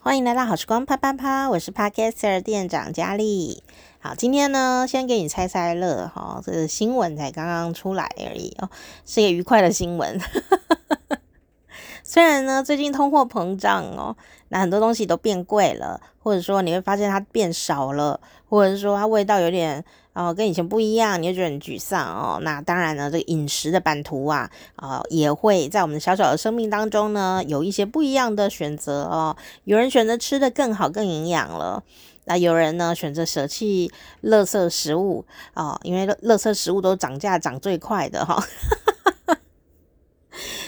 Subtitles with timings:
[0.00, 3.64] 欢迎来到好时光啪啪啪，我是 Podcaster 店长佳丽。
[3.98, 8.70] 好，今天呢，先给你猜猜乐哈，这个新闻才刚刚出来而已哦，
[9.04, 10.18] 是一个愉快的新闻。
[12.04, 14.16] 虽然呢，最近通货膨胀哦，
[14.50, 19.84] 那很多东西都变贵了，或者说你会发现它变少了，或者是说它味道有点
[20.18, 22.40] 哦跟以前不一样，你就觉得很沮丧哦。
[22.42, 29.36] 那当然呢，这个饮食的版图啊，啊、也会在我们小小的生命当中呢，有一些不一样的选择哦。
[29.62, 31.82] 有人选择吃得更好、更营养了，
[32.24, 33.92] 那有人呢选择舍弃
[34.24, 38.34] 垃圾食物啊、哦，因为垃圾食物都涨价涨最快的哈。
[38.34, 38.42] 哦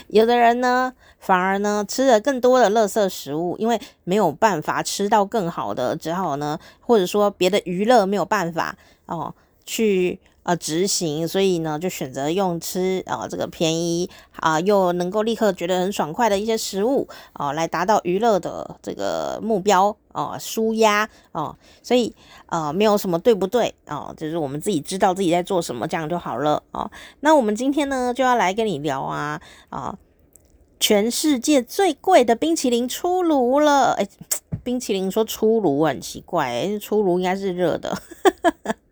[0.08, 8.77] 有的人呢，反而呢吃了更多的垃圾食物，因为没有办法吃到更好的，只好呢，或者说别的娱乐没有办法
[9.10, 9.34] 哦
[9.66, 22.14] 去呃执行，所以呢就选择用吃啊、这个便宜啊又能够立刻觉得很爽快的一些食物哦来达到娱乐的这个目标哦舒压哦，所以
[22.46, 26.91] 呃没有什么对不对哦，就是我们自己知道自己在做什么，这样就好了哦。
[27.20, 29.98] 那我们今天呢就要来跟你聊啊啊。
[30.83, 33.92] 全世界最贵的冰淇淋出炉了！
[33.98, 34.08] 哎，
[34.64, 37.94] 冰淇淋说出炉很奇怪，出炉应该是热的。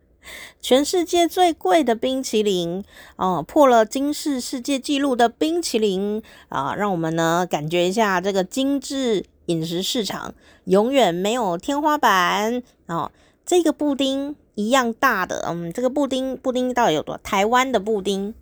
[0.68, 2.84] 全世界最贵的冰淇淋
[3.16, 13.10] 哦，破了金氏世界纪录的冰淇淋啊，让我们呢感觉一下这个精致饮食市场永远没有天花板哦。
[13.46, 17.16] 这个布丁一样大的，嗯，这个布丁布丁到底有多？
[17.22, 18.34] 台湾的布丁，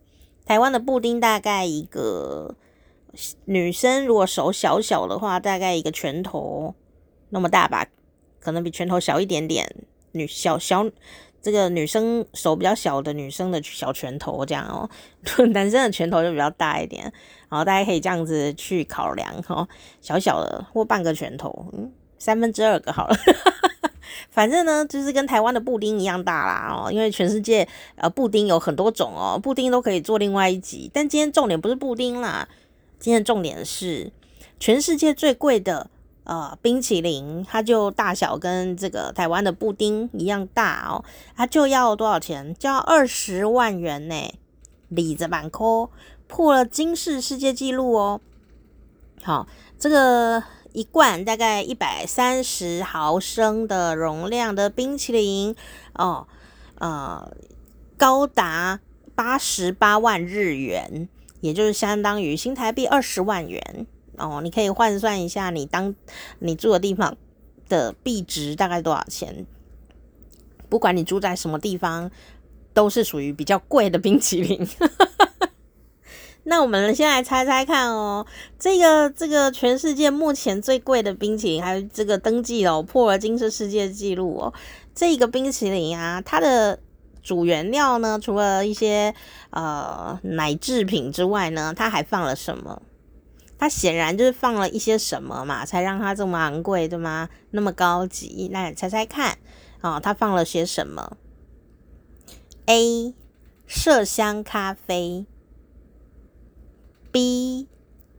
[0.44, 2.56] 台湾的布丁大概一个。
[3.44, 6.74] 女生如果手小小的话，大概一个拳头
[7.28, 7.86] 那么大吧，
[8.41, 9.77] 可能比拳头小一点点。
[10.12, 10.86] 女小小
[11.47, 14.91] 这个女生手比较小的女生的小拳头这样哦，
[15.55, 17.05] 男生的拳头就比较大一点。
[17.48, 19.69] 然后大家可以这样子去考量哦，
[20.00, 23.16] 小小的或半个拳头，嗯，三分之二个好了。
[24.28, 30.91] 反正呢，就是跟台湾的布丁一样大啦哦，因为全世界呃布丁有很多种哦，布丁都可以做另外一集。
[30.93, 32.49] 但今天重点不是布丁啦。
[32.99, 34.10] 今天重点是
[34.59, 35.88] 全世界最贵的
[36.26, 41.03] 呃冰淇淋，它就大小跟这个台湾的布丁一样大哦，
[41.34, 42.54] 它就要多少钱？
[42.54, 44.34] 就要二十万元呢，
[44.88, 45.91] 里子板扣
[46.26, 48.20] 破了金氏世界纪录哦。
[49.22, 49.47] 好，
[49.78, 50.42] 这个
[50.72, 55.56] 一罐大概一百三十毫升的容量的冰淇淋
[55.94, 56.26] 哦，
[56.78, 57.32] 呃，
[57.97, 58.81] 高达
[59.14, 61.08] 八十八万日元。
[61.43, 63.87] 也就是相当于新台币二十万元
[64.19, 65.94] 哦，你可以换算一下，你当
[66.38, 67.16] 你住的地方
[67.69, 69.47] 的币值大概多少钱？
[70.69, 72.10] 不管你住在什么地方，
[72.72, 74.69] 都是属于比较贵的冰淇淋。
[76.44, 78.26] 那我们先来猜猜看哦，
[78.59, 84.55] 这个这个全世界目前最贵的冰淇淋，还有这个登记了破了金氏世界纪录哦，
[84.94, 86.78] 这个冰淇淋啊，它的。
[87.22, 89.12] 主原料呢，除了一些
[89.50, 92.81] 呃奶制品之外呢，它还放了什么？
[93.59, 97.28] 它显然就是放了一些什么嘛，才让它这么昂贵，对吗？
[97.50, 99.39] 那么高级，那你猜猜看
[99.81, 101.17] 啊，它放了些什么
[102.67, 103.15] ？A.
[103.69, 105.27] 麝香咖啡
[107.11, 107.67] ，B.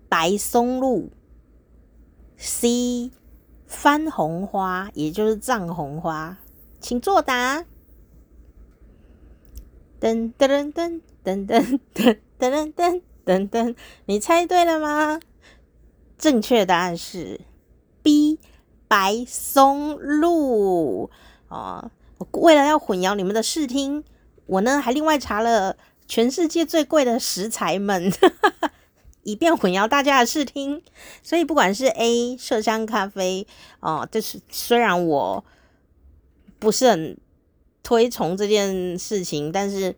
[0.10, 1.10] 白松露
[2.38, 3.12] ，C.
[3.66, 6.38] 番红花，也就是藏红花，
[6.80, 7.66] 请作答。
[10.00, 15.20] 噔噔噔噔噔噔噔噔噔噔，你猜对了吗？
[16.18, 17.42] 正确答案是
[18.02, 18.40] B
[18.88, 21.10] 白松露
[21.50, 21.92] 哦。
[22.32, 24.04] 为了要混淆你们的视听，
[24.46, 25.76] 我呢还另外查了
[26.08, 28.12] 全世界最贵的食材们，
[29.24, 30.82] 以便混淆大家的视听。
[31.22, 33.46] 所以不管是 A 麝香咖啡
[33.82, 35.44] 哦，就是虽然我
[36.60, 37.18] 不是很。
[37.84, 39.96] 推崇这件事情，但是，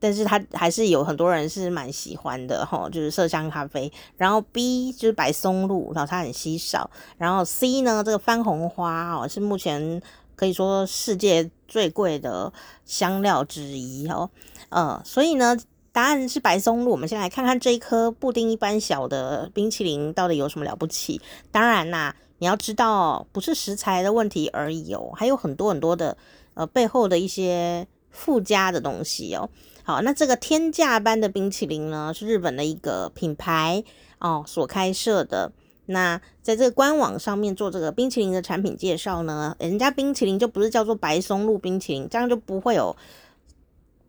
[0.00, 3.92] 但是他还是有很多人是蛮喜欢的齁，就是麝香咖啡。
[4.16, 6.90] 然后 B 就是白松露，然后它很稀少。
[7.16, 10.00] 然后 C 呢，这个番红花哦，是目前
[10.36, 12.52] 可以说世界最贵的
[12.84, 14.30] 香料之一哦。
[14.68, 15.56] 呃，所以呢，
[15.92, 16.90] 答案是白松露。
[16.92, 21.20] 我们先来看看这一颗布丁一般小的冰淇淋到底有什么了不起。
[21.50, 26.16] 当然啦，你要知道，不是食材的问题而已哦，还有很多很多的。
[26.54, 29.48] 呃，背后的一些附加的东西哦。
[29.88, 33.82] 好，那这个天价般的冰淇淋呢，是日本的一个品牌
[34.18, 35.50] 哦所开设的。
[35.86, 42.94] 那在这个官网上面做这个冰淇淋的产品介绍呢，人家冰淇淋就不是叫做白松露冰淇淋，这样就不会有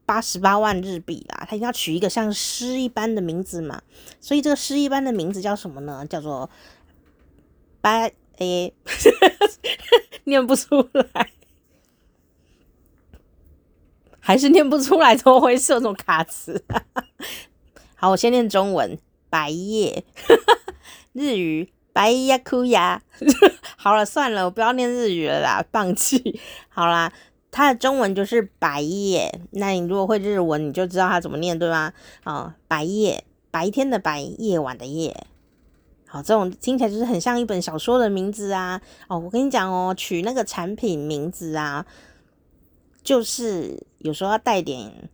[0.05, 1.45] 八十八万日币啦。
[1.49, 3.81] 他一定要取一个像诗一般的名字嘛。
[4.19, 6.05] 所以这个诗一般的名字叫什么呢？
[6.09, 6.49] 叫做
[7.79, 8.73] 白诶，
[10.25, 11.31] 念不出来，
[14.29, 15.15] 还是念不出来？
[15.15, 15.69] 怎么回事？
[15.73, 16.63] 这种卡词？
[17.97, 18.95] 好，我先念中文。
[19.27, 20.03] 白叶，
[21.13, 23.01] 日语白呀哭呀。
[23.75, 26.39] 好了，算了，我不要念日语了啦，放弃。
[26.67, 27.11] 好啦，
[27.49, 29.41] 它的中文就是白叶。
[29.53, 31.91] 那你如果会日文，你就知道它怎么念，对吗？
[32.23, 35.25] 哦，白叶，白天的白，夜晚的夜。
[36.05, 38.79] 好，这种听起来就是很像一本小说的名字啊。
[39.07, 41.83] 哦，我跟你讲哦，取那个产品名字啊，
[43.09, 45.09] 就是有时候要带点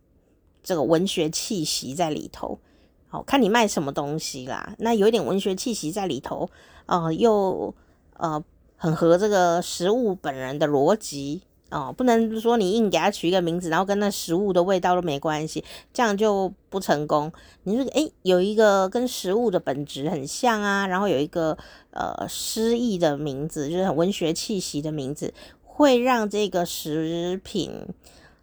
[0.62, 2.60] 这个文学气息在里头。
[3.08, 4.76] 好，看你卖什么东西啦。
[4.80, 6.50] 那有一点文学气息在里头，
[6.88, 7.74] 呃，又
[8.18, 8.44] 呃
[8.76, 11.44] 很合这个食物本人的逻辑。
[11.72, 17.32] 哦，不能说你硬给它取一个名字，然后跟那食物的味道都没关系，这样就不成功。
[17.64, 21.58] 你说，诶，有一个跟食物的本质很像啊，然后有一个
[21.90, 25.34] 呃诗意的名字，就是很文学气息的名字，
[25.76, 27.70] 会让这个食品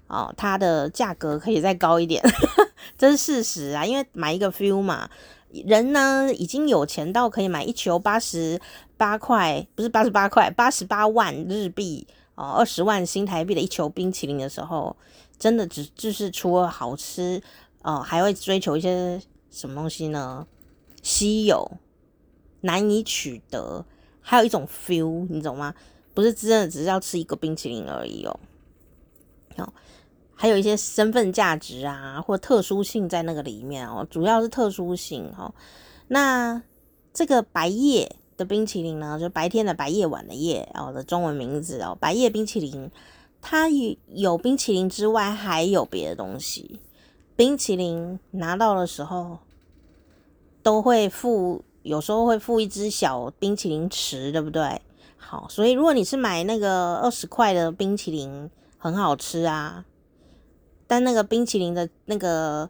[0.07, 2.23] 哦，它的价格可以再高一点，
[2.99, 3.87] 这是事实啊。
[3.87, 5.09] 因为买一个 feel 嘛，
[5.51, 8.61] 人呢已经有钱到可以买一球八十
[8.99, 12.07] 八块，不是八十八块，八十八万日币。
[12.35, 14.95] 哦，二十万新台币的一球冰淇淋的时候，
[15.39, 17.43] 真的只就是除了好吃，
[17.83, 19.19] 哦，还会追求一些
[19.51, 20.47] 什么东西呢？
[21.03, 21.79] 稀有、
[22.61, 23.85] 难以取得，
[24.21, 25.75] 还有一种 feel，你懂吗？
[26.15, 28.41] 不是真的只是要吃一个冰淇淋而已哦。
[29.57, 29.73] 哦，
[30.35, 35.55] 还有一些身份价值啊，或特殊性在那个里面哦，主要是特殊性哦。
[36.09, 36.63] 那
[37.13, 38.17] 这个白叶。
[38.35, 42.91] 的冰淇淋呢，就白天的白，夜晚的夜，哦，的中文名字哦，白叶冰淇淋。
[43.43, 46.81] 它有冰淇淋之外，还有别的东西。
[47.37, 49.39] 冰淇淋拿到的时候，
[50.63, 54.81] 都会附，有时候会附一只小冰淇淋池，对不对？
[55.33, 59.87] 好，所以如果你是买那个二十块的冰淇淋，很好吃啊。
[60.87, 62.69] 但那个冰淇淋的那个。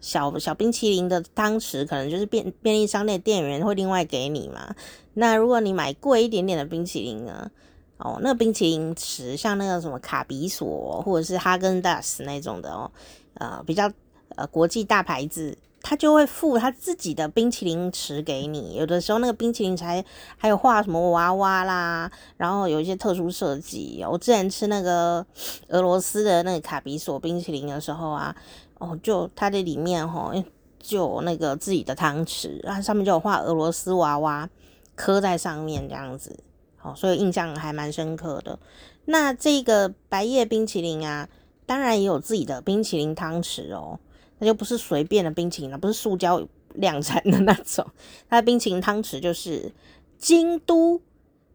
[0.00, 4.74] 小小冰淇淋的汤匙可能就是便便利商店店员会另外给你嘛。
[5.14, 7.50] 那如果你买贵一点点的冰淇淋呢？
[7.96, 12.90] 哦，那个冰淇淋匙像那个什么卡比索或者是哈根达斯那种的哦，
[13.36, 13.90] 呃，比较
[14.36, 18.74] 呃国际大牌子，他就会附他自己的冰淇淋匙给你。
[18.74, 20.04] 有的时候那个冰淇淋才
[20.36, 24.04] 还有画什么娃娃啦，然后有一些特殊设计。
[24.10, 25.24] 我之前吃那个
[25.68, 28.34] 俄罗斯的那个卡比索冰淇淋的时候啊。
[28.78, 30.34] 哦，就它的里面哈，
[30.80, 34.50] 就那个自己的汤匙，然上面就有画俄罗斯娃娃
[34.96, 36.36] 刻在上面这样子，
[36.76, 38.58] 好，所以印象还蛮深刻的。
[39.04, 41.28] 那这个白叶冰淇淋啊，
[41.64, 44.00] 当然也有自己的冰淇淋汤匙哦，
[44.38, 47.86] 那就不是随便的冰淇淋了，不是塑胶量产的那种，
[48.28, 49.72] 它的冰淇淋汤匙就是
[50.18, 51.00] 京都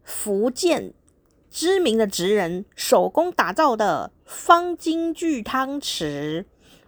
[0.02, 0.92] 福建
[1.50, 6.44] 知名的职人手工打造的方金具汤匙。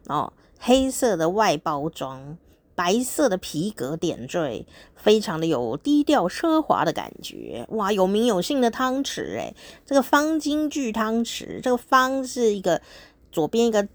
[0.06, 2.37] 哦，黑色的外包装，
[2.75, 4.67] 白色的皮革点缀，
[4.97, 7.65] 非常的有低调奢华的感觉。
[7.71, 9.55] 哇，有名有姓的汤匙诶，
[9.85, 12.81] 这个方金具汤匙，这个方是一个
[13.31, 13.87] 左边一个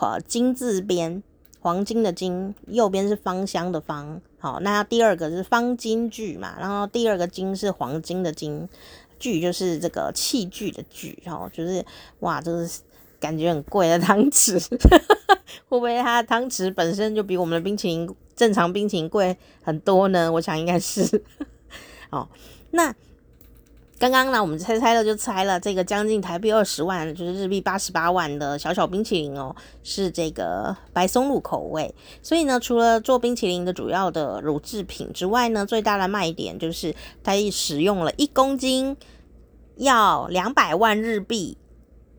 [0.00, 1.22] 呃金字边，
[1.62, 4.20] 黄金的金，右边是芳香的芳。
[4.38, 8.68] 好，那第二个是方金具嘛，然后第二个金是黄金的金，
[9.18, 11.82] 具就是这个器具的具，哈，就是
[12.18, 12.68] 哇，这个。
[13.22, 14.60] 感觉很贵的汤匙，
[15.70, 20.32] 会不会它的汤匙本身就比我们的冰淇淋正常冰淇淋贵很多呢？
[20.32, 21.22] 我想应该是。
[22.10, 22.28] 哦，
[22.72, 22.92] 那
[24.02, 29.54] 刚刚呢，我们猜猜了就猜了，这个将近台币二十万，就是日币八十八万的小小冰淇淋哦，
[29.84, 31.94] 是这个白松露口味。
[32.20, 36.92] 所以呢，除了做冰淇淋的主要的乳制品之外呢，最大的卖点就是
[37.22, 38.96] 它使用了一公斤
[39.76, 41.56] 要两百万日币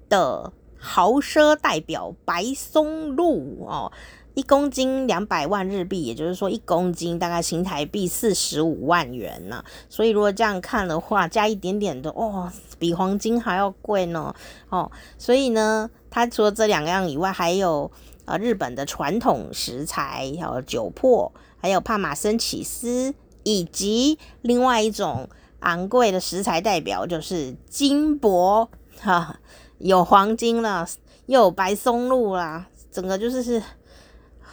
[0.08, 0.54] 的。
[0.86, 3.90] 豪奢代表白松露哦，
[4.36, 9.64] 一公斤两百万日币，也就是说一公斤大概新台币四十五万元呢。
[9.90, 14.34] 所以如果这样看的话，加一点点的哦，比黄金还要贵呢
[14.70, 14.92] 哦。
[15.18, 17.92] 所以呢，它除了这两样以外，还有
[18.26, 23.14] 呃日本的传统食材，还有酒粕，还有帕玛森起司，
[23.44, 28.68] 以及另外一种昂贵的食材代表就是金箔
[29.00, 29.40] 哈。
[29.78, 30.88] 有黄金了，
[31.26, 33.62] 又有白松露啦，整个就是是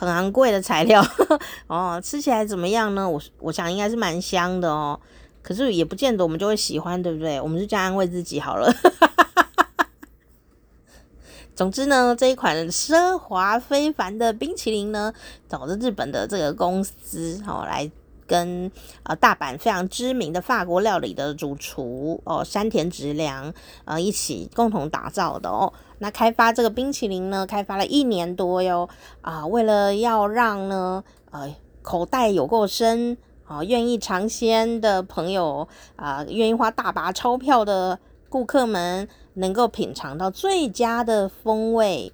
[0.00, 1.04] 很昂贵的材料
[1.68, 2.00] 哦。
[2.02, 3.06] 吃起来怎么样呢？
[3.08, 4.98] 我我想应该是蛮香的哦，
[5.42, 7.38] 可是也不见得我们就会喜欢，对不对？
[7.38, 8.72] 我们就这样安慰自己好了。
[11.54, 15.12] 总之呢，这一款奢华非凡的冰淇淋呢，
[15.46, 17.90] 找着日本的这个公司哦来
[18.30, 18.70] 跟
[19.02, 23.52] 呃大阪非常知名的法国料理的主厨哦山田直良
[23.84, 25.72] 呃一起共同打造的哦。
[25.98, 28.88] 那开发这个冰淇淋呢，开发了一年多哟
[29.20, 42.12] 啊，为了要让呢呃口袋有够深啊，愿意尝鲜的朋友啊，愿意花大把钞票的顾客们能够品尝到最佳的风味。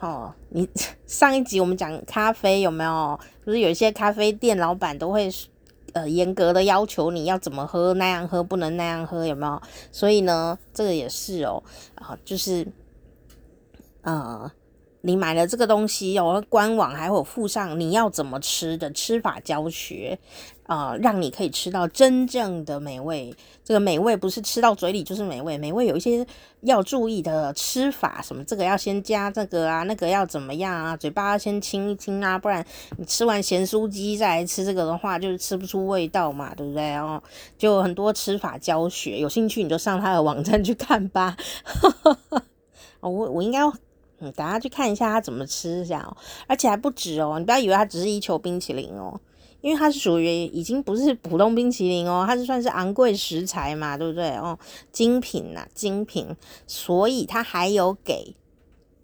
[0.00, 0.68] 哦，你
[1.06, 3.18] 上一集我们讲咖啡有没有？
[3.44, 5.30] 就是有一些咖啡店老板都会
[5.92, 9.62] 呃严格的要求你要怎么喝，那样喝不能那样喝，有没有？
[9.90, 11.62] 所以呢，这个也是哦，
[11.94, 12.66] 啊，就是
[14.02, 14.50] 呃。
[15.06, 20.18] 你买了这个东西哦，官网还会附上你要怎么吃的吃法教学，
[20.64, 23.32] 呃，让你可以吃到真正的美味。
[23.64, 26.26] 这个美味不是吃到嘴里就是美味，美味有一些
[26.62, 32.66] 要注意的吃法，什么这个要先加这个啊，那个要怎么样啊，嘴巴要先清一清啊，不然
[32.98, 37.22] 你吃完咸酥鸡再来吃这个的话，就是吃不出味道嘛，对不对哦？
[37.56, 41.36] 就很多吃法教学，有兴趣你就上他的网站去看吧。
[43.00, 43.60] 我我应该。
[44.18, 49.20] 嗯，等下去看一下它怎么吃一下哦，而且还不止哦，你不要以为它只是一球冰淇淋哦，
[49.60, 54.58] 因为它是属于已经不是普通冰淇淋哦，它是算是昂贵食材嘛，对不对哦？
[54.90, 56.34] 精品呐，精品，
[56.66, 58.34] 所以它还有给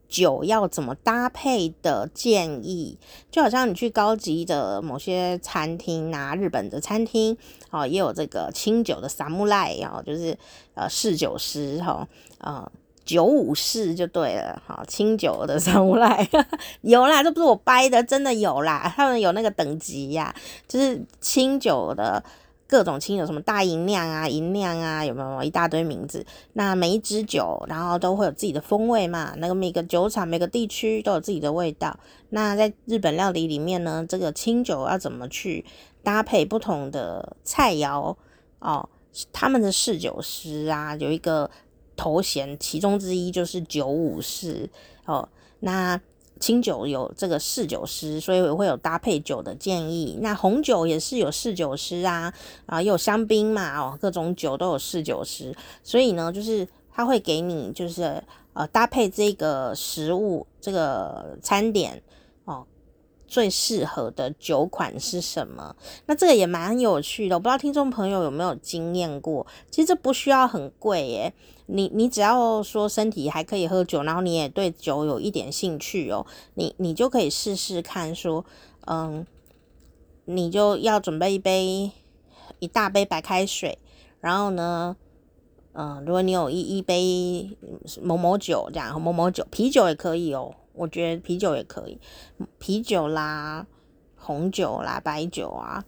[0.08, 2.98] 酒要怎么搭配的建议，
[3.30, 7.36] 就好像你去高级的某些餐厅啊，日本的餐厅
[7.70, 10.38] 哦，也有这个清酒的萨姆赖哦，就是
[10.74, 12.72] 呃侍酒师哈，呃。
[13.04, 16.28] 九五式就对了，好，清酒的上不来，
[16.82, 20.34] 有啦，这不是我掰的，真的有啦，他们有那个等级呀、
[20.68, 22.22] 就是清酒的
[22.68, 26.24] 各种清酒，什么大吟酿啊、吟酿啊，有没有一大堆名字？
[26.52, 31.98] 那每一支酒，然后都会有自己的风味嘛，那个每个酒厂、每个地区都有自己的味道。
[32.30, 35.64] 那在日本料理里面呢，这个清酒要怎么去
[36.02, 38.16] 搭配不同的菜肴
[38.60, 38.88] 哦？
[39.32, 41.50] 他们的侍酒师啊，有一个。
[41.96, 44.68] 头衔其中之一就是酒武士
[45.04, 45.28] 哦，
[45.60, 46.00] 那
[46.40, 50.18] 清酒有这个侍酒师，所以我会有搭配酒的建议。
[50.20, 52.32] 那红酒也是有侍酒师啊，
[52.66, 58.20] 啊，有香槟嘛，哦，各种酒都有侍酒师，所以呢，就是他会给你就是
[58.54, 62.02] 呃搭配这个食物这个餐点。
[63.32, 65.74] 最适合的酒款是什么？
[66.04, 69.46] 那这个也蛮有趣的，我不知道听众朋友有没有经验过。
[69.70, 71.32] 其实这不需要很贵耶，
[71.64, 78.44] 你你只要说身体还可以喝酒，然后你也对酒有一点兴趣哦，你你就可以试试看，说，
[78.86, 79.26] 嗯，
[80.26, 81.90] 你就要准备一杯
[82.58, 83.78] 一大杯白开水，
[84.20, 84.94] 然后呢，
[85.72, 87.56] 嗯，如果你有一一杯
[88.02, 90.54] 某某酒这样，某某酒啤酒也可以哦。
[90.74, 91.98] 我觉得啤酒也可以，
[92.58, 93.66] 啤酒啦、
[94.16, 95.84] 红酒啦、白酒啊，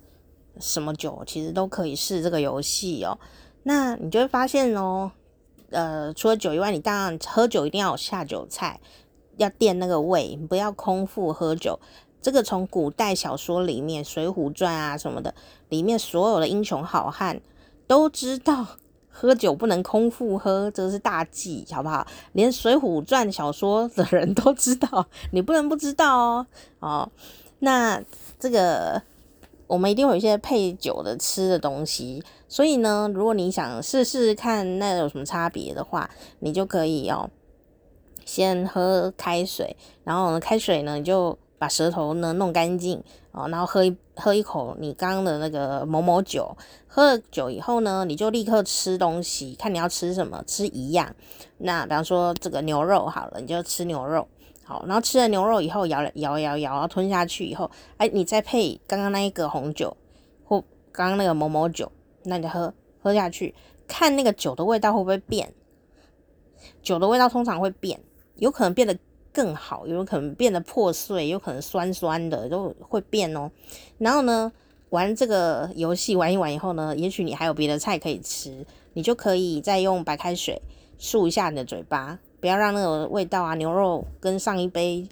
[0.60, 3.18] 什么酒其实都可以试这个游戏哦。
[3.62, 5.10] 那你就会发现哦，
[5.70, 8.80] 呃，除了酒以外，你当然喝酒一定要有下酒菜，
[9.38, 11.80] 要垫那个胃，不要空腹喝酒。
[12.20, 15.34] 这个从古代小说里面《水浒传》啊什么的，
[15.68, 17.40] 里面所有的英雄好汉
[17.86, 18.66] 都知道。
[19.16, 22.04] 喝酒不能空腹喝，这是大忌，好不好？
[22.32, 26.46] 连《水浒传》小说的人都知道，你不能不知道哦。
[26.80, 27.08] 哦，
[27.60, 28.02] 那
[28.40, 29.00] 这个
[29.68, 37.30] 我们一定会有一些配酒的吃的东西，所以呢，如果你想试试看那有什么差别的话，你就可以哦，
[38.24, 41.38] 先喝开水，然后呢，开水呢你就。
[41.64, 43.02] 把舌头呢弄干净
[43.32, 46.54] 哦，然后喝一喝一口你刚刚的那个某某酒，
[46.86, 51.16] 喝了酒以后呢，你就立刻吃东西，看你要吃什么，吃一样。
[51.56, 54.28] 那比方说这个牛肉好了，你就吃牛肉，
[54.62, 59.96] 好，然后吃了牛肉以后咬咬咬咬，然后吞下去以后，哎，你再配刚刚那一个红酒
[60.44, 61.90] 或刚刚那个某某酒，
[62.24, 63.54] 那你就喝喝下去，
[63.88, 65.54] 看那个酒的味道会不会变？
[66.82, 67.98] 酒的味道通常会变，
[68.36, 68.94] 有可能变得。
[69.34, 73.50] 更好，有可能变得破碎，有可能酸酸的都会变哦。
[73.98, 74.52] 然后呢，
[74.90, 80.62] 玩这个游戏玩一玩以后呢，也许你还有别的菜可以吃，你就可以再用白开水
[81.00, 85.04] 漱一下你的嘴巴，不要让那个味道啊，牛肉跟上一杯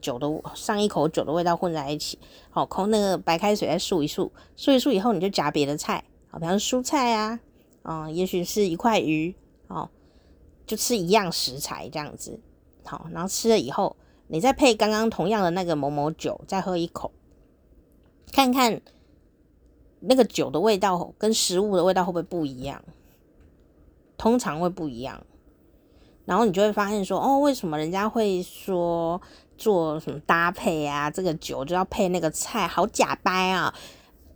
[0.00, 2.18] 酒的上一口酒的味道混在一起。
[2.48, 7.38] 好，空那个白开水再漱一漱，漱一漱以后你就夹别的菜，好，比方说蔬菜啊，
[7.82, 9.34] 啊、嗯，也许是一块鱼，
[9.68, 9.90] 哦，
[10.66, 12.40] 就吃一样食材这样子。
[12.86, 13.96] 好，然后吃了以后，
[14.28, 17.12] 你再配刚刚同样的那个某某酒，再喝一口，
[18.32, 18.80] 看看
[20.00, 22.82] 那个酒的味道跟食物的味道会不会不一样？
[24.16, 25.22] 通常会不一样。
[26.24, 29.20] 然后你就会发现说，哦，为什么人家会说
[29.56, 31.10] 做什么搭配啊？
[31.10, 33.72] 这个酒就要配那个菜，好假掰啊！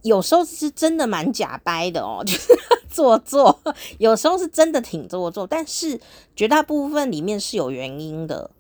[0.03, 2.55] 有时候是真的蛮假掰的哦，就是
[2.91, 3.61] 做作，
[3.99, 5.99] 有时候是真的挺做作，但是
[6.37, 8.51] 绝大部分里面是有原因的。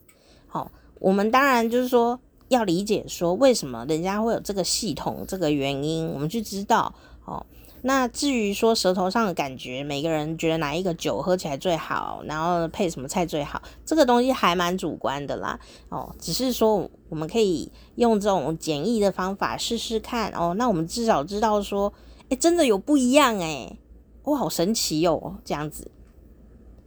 [0.47, 0.71] 好、哦，
[1.01, 2.19] 我们当然就是说
[2.49, 6.95] 要理解说为什么人家会有这个系统，这个原因，我们去知道
[7.25, 7.45] 哦。
[7.83, 15.59] 那至于说舌头上的感觉，每个人觉得哪一个酒喝起来最好，然后配什么菜最好，这个东西还蛮主观的啦。
[15.89, 20.55] 哦，只是说我们可以用这种简易的方法试试看哦。
[20.59, 21.91] 那我们至少知道说，
[22.29, 23.79] 诶，真的有不一样诶，
[24.25, 25.91] 哇，好神奇、哦，这样子，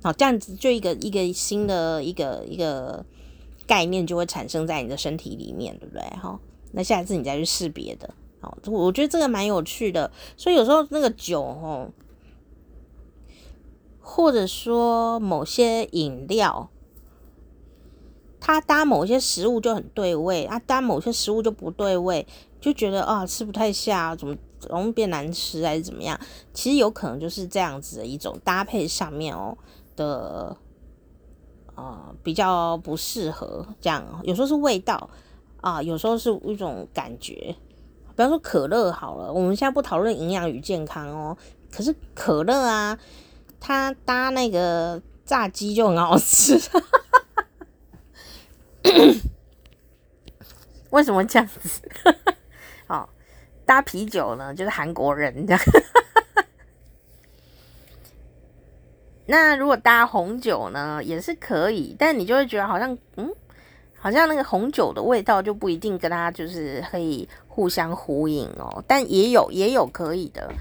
[0.03, 3.05] 好，这样子就一个一个新的一个一个
[3.65, 6.01] 概念就会产生在你的身体里面，对不对？
[6.21, 6.39] 哈，
[6.71, 8.13] 那下一次你再去试别的。
[8.39, 11.89] 好我觉得这个蛮有趣的，所以有时候那个酒哦，
[14.01, 16.69] 或者说某些饮料，
[18.41, 22.27] 它搭某些食物就很对味，啊，搭某些食物就不对味，
[22.59, 24.35] 就觉得啊吃不太下，怎么
[24.69, 26.19] 容易变难吃还是怎么样？
[26.53, 29.57] 其实有可能就是这样子的一种搭配上面哦
[29.95, 30.55] 的，
[31.75, 34.21] 呃，比较不适合这样。
[34.23, 35.09] 有时候是味道
[35.61, 37.55] 啊，有时候是一种感觉。
[38.15, 41.35] 比方说可乐好了，我们现在不讨论营养与健康哦。
[41.71, 42.99] 可是可乐啊，
[43.59, 46.59] 它搭那个炸鸡就很好吃。
[50.91, 51.81] 为什么这样子？
[53.65, 55.61] 搭啤酒呢，就是韩国人这样。
[59.25, 63.33] 那如果搭红酒呢，也是可以，但你就会觉得好像，嗯，
[63.97, 67.27] 好像那个红酒的味道就不一定跟它就是可以。
[67.55, 70.51] 互相呼应哦，但也有也有可以的，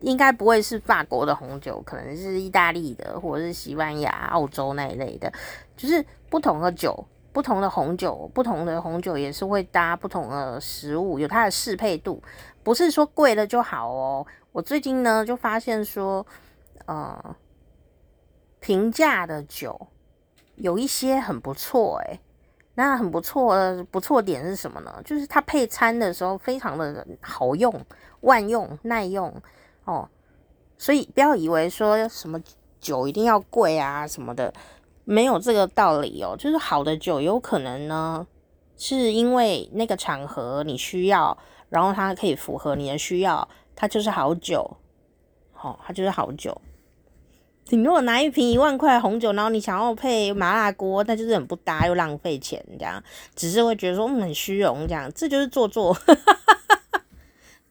[0.00, 5.32] 应该不会是法国的红酒，可能是意大利的，或者是西班牙、澳洲那一类的，
[5.74, 7.02] 就是不同的酒，
[7.34, 12.22] 不同的红酒，不同的红酒也是会搭不同的食物，有它的适配度，
[12.62, 14.24] 不是说贵了就好哦。
[14.52, 16.24] 我最近呢就发现说，
[16.86, 17.36] 呃，
[18.60, 19.88] 平价的酒
[20.54, 22.20] 有一些很不错诶。
[22.76, 25.02] 那很不错不错点是什么呢？
[25.04, 27.84] 就是它配餐的时候非常的好用、
[28.20, 29.34] 万用、耐用
[29.84, 30.08] 哦。
[30.78, 32.40] 所以不要以为说什么
[32.80, 34.52] 酒一定要贵啊什么的，
[35.04, 36.36] 没有这个道理哦。
[36.38, 38.26] 就是好的酒有可能呢，
[38.76, 41.36] 是因为那个场合你需要，
[41.68, 44.76] 然后它可以符合你的需要，它就是好酒。
[45.52, 46.60] 好、哦，它就是好酒。
[47.68, 53.02] 你如果拿一瓶一万块红酒，然后你想要配麻辣锅，那就是很不搭又浪费钱，这样
[53.34, 55.96] 只是会觉得说嗯很虚荣，这样这就是做作。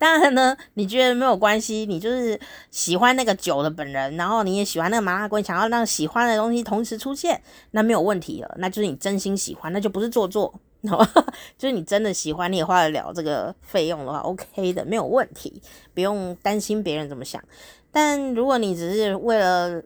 [0.04, 2.38] 当然呢，你觉得没有关系，你就是
[2.70, 10.54] 喜欢那个酒的本人，然后你也喜欢那个麻辣锅，想要让喜欢的东西同时出现，那没有问题了，那就是你真心喜欢，那就不是做作，
[11.58, 15.62] 就是你真的喜欢，你也花得了这个费用的话，OK 的，没有问题，
[15.94, 17.42] 不用担心别人怎么想。
[17.89, 19.82] 但如果你只是为了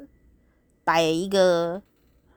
[0.84, 1.80] 摆一个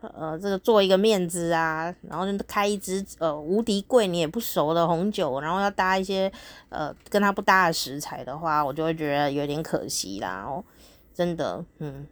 [0.01, 6.33] 呃，这个做一个面子啊，然后就开一支呃无敌贵你也不熟的红酒，然后要搭一些
[6.71, 10.65] 呃跟它不搭的食材的话，我就会觉得有点可惜啦哦，
[11.13, 12.07] 真的，嗯，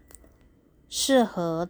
[0.88, 1.68] 适合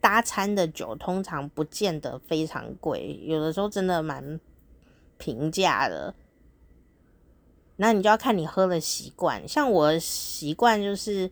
[0.00, 4.40] 搭餐的酒通常不见得非常贵，有的时候真的蛮
[5.18, 6.14] 平价的。
[7.76, 11.30] 那你就要看你喝的习惯，像我习惯就是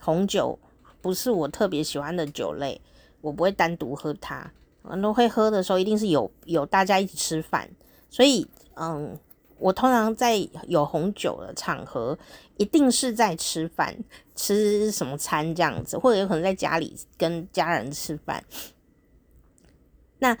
[0.00, 0.58] 红酒
[1.04, 2.80] 不是我特别喜欢的酒类，
[3.20, 4.50] 我不会单独喝它。
[4.80, 7.68] 我都会喝的时候，一定是有有大家一起吃饭，
[8.08, 9.18] 所以嗯，
[9.58, 12.18] 我通常在有红酒的场合，
[12.56, 13.94] 一定是在吃饭，
[14.34, 18.42] 吃什么餐这样子，或者有可能在家里跟家人吃饭。
[20.20, 20.36] 那。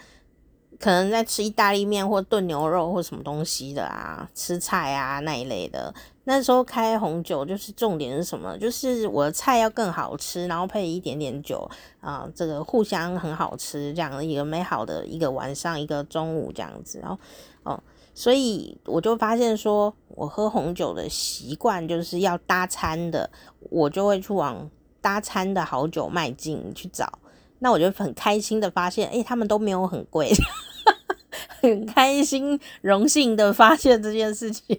[0.80, 5.94] 可能在吃意大利面或炖牛肉或什么东西的啊，吃菜啊那一类的。
[6.24, 8.56] 那时候开红酒就是重点是什么？
[8.58, 16.98] 就是我的菜要更好吃，然后配一点点酒啊，这个互相很好吃，这样一个美好的一个晚上，一个中午这样子。
[17.00, 17.18] 然后
[17.64, 17.82] 哦，
[18.14, 23.28] 所以我就发现说，我喝红酒的习惯就是要搭餐的，
[23.70, 27.18] 我就会去往搭餐的好酒迈进去找。
[27.58, 30.30] 那我就很开心的发现，哎、他们都没有很贵，
[31.60, 34.78] 很开心、荣幸的发现这件事情，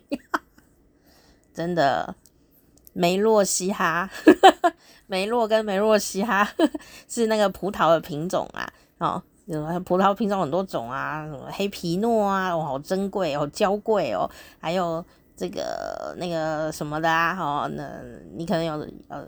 [1.55, 2.13] 真的，
[2.91, 4.09] 梅洛西哈，
[5.07, 6.45] 梅洛跟梅洛西哈
[7.07, 9.23] 是那个葡萄的品种啊，哦，
[9.85, 15.03] 葡萄品种很多种啊，什么黑皮诺啊，哦，好珍贵哦，娇贵哦，还有
[15.37, 17.89] 这个那个什么的啊，哦，那
[18.35, 19.25] 你可能有呃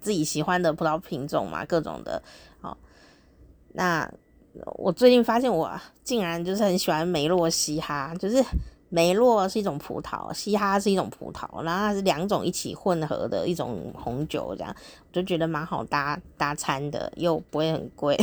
[0.00, 2.22] 自己喜欢的葡萄品种嘛，各种的，
[2.62, 2.74] 哦。
[3.74, 4.10] 那
[4.76, 5.70] 我最近发现我
[6.02, 8.42] 竟然就是很喜欢梅洛西哈，就是
[8.90, 18.18] 梅洛是一种葡萄，西哈是一种葡萄，然后它是两种一起混合的一种红酒，这样我就觉得蛮好搭搭餐的，又不会很贵，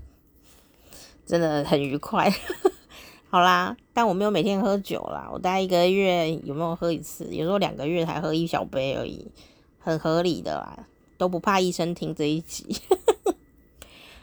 [1.26, 2.32] 真的很愉快。
[3.30, 7.26] 好啦，但我没有每天喝酒啦，我大概一个月有没有喝一次？
[7.30, 9.30] 有时候两个月才喝一小杯而已，
[9.78, 10.86] 很合理的啦，
[11.18, 12.74] 都不怕医生听这一集。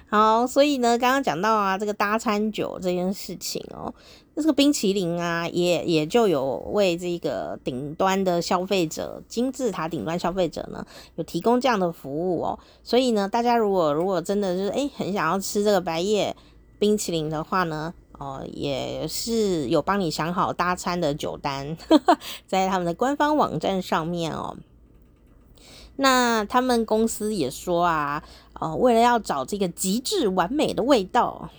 [0.08, 3.92] 好，所以呢，刚刚讲到啊，这个搭餐酒这件事情哦，
[4.36, 12.60] 那这个冰淇淋啊，也也就有为这个顶端的消费者，金字塔顶端消费者呢，有提供这样的服务哦。
[12.84, 16.36] 所以呢，大家如果如果真的就是诶很想要吃这个白叶
[16.78, 21.76] 冰淇淋的话呢，哦，也是有帮你想好搭餐的酒单，
[22.46, 24.56] 在他们的官方网站上面哦。
[25.98, 28.24] 那他们公司也说啊。
[28.60, 31.50] 哦，为了要找这个极致完美的味道，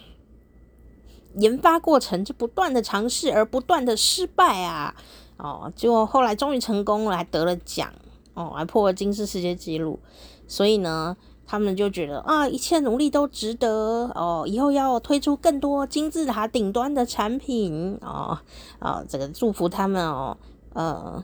[1.35, 4.95] 研发过程就不断的尝试而不断的失败啊！
[5.37, 7.93] 哦，结果后来终于成功了，还得了奖
[8.33, 9.99] 哦，还破了金氏世界纪录。
[10.49, 11.15] 所以呢，
[11.47, 18.39] 他们就觉得啊，一切努力都值得哦，以后要推出更多金字塔顶端的产品哦，
[18.81, 20.39] 哦，这个祝福他们哦，
[20.73, 21.23] 呃，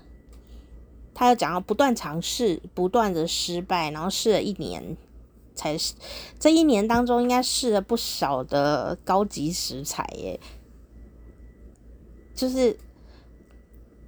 [1.15, 4.99] 他要讲要不断尝试，不断的失败，然后试了一年。
[5.63, 5.95] 才是
[6.41, 10.41] 这一年当中，应该试了不少的高级食材耶。
[12.35, 12.77] 就是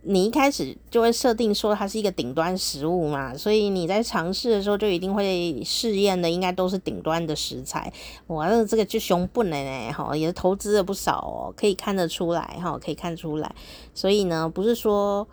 [0.03, 7.93] 你一开始就会设定说它是一个顶端食物嘛，所以你在尝试的时候就一定会试验的，应该都是顶端的食材。
[8.27, 13.55] 哇，这个就熊不能哎哈，也是投资了不少哦，可以看得出来哈，可以看出来。
[13.95, 15.29] 所以呢，不是说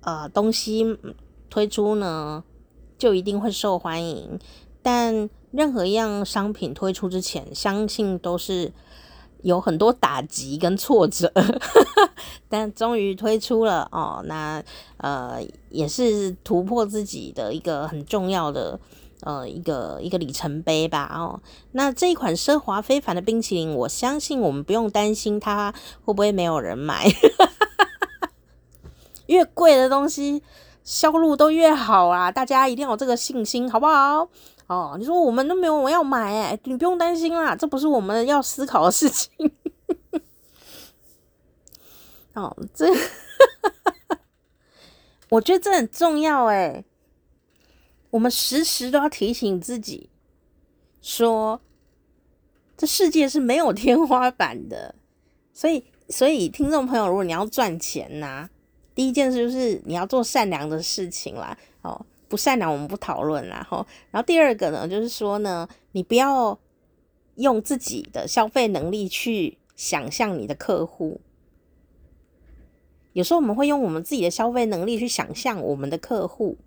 [0.00, 0.96] 呃东西
[1.50, 2.42] 推出呢
[2.96, 4.38] 就一定会受欢迎。
[4.84, 8.70] 但任何一样商品推出之前，相信都是
[9.42, 11.32] 有很多打击跟挫折，
[12.50, 14.62] 但终于推出了哦，那
[14.98, 18.78] 呃也是突破自己的一个很重要的
[19.22, 21.40] 呃一个一个里程碑吧哦。
[21.72, 25.72] 那这一款奢华非凡的冰淇淋，我相信我们不用担心它
[26.04, 27.06] 会不会没有人买，
[29.26, 30.42] 越贵的东西
[30.82, 34.28] 销路都越好啊，大家一定要有这个信心，好不好？
[34.66, 39.30] 哦，你说我们都没有我要买哎，你不用担心啦，这不是我们要思考的事情。
[42.32, 42.86] 哦，这
[45.28, 46.84] 我觉得这很重要哎，
[48.10, 50.08] 我们时时都要提醒自己，
[51.02, 51.60] 说
[52.76, 54.94] 这世界是没有天花板的。
[55.52, 58.48] 所以，所以听众朋友，如果你要赚钱呐、
[58.94, 61.56] 第一件事就是你要做善良的事情啦。
[62.34, 63.64] 不善良，我们不讨论啦。
[63.70, 66.58] 吼，然后第二个呢，就是说呢，你不要
[67.36, 71.20] 用自己的消费能力去想象你的客户。
[73.12, 76.58] 有时候我们会用我们自己的消费能力去想象我们的客户，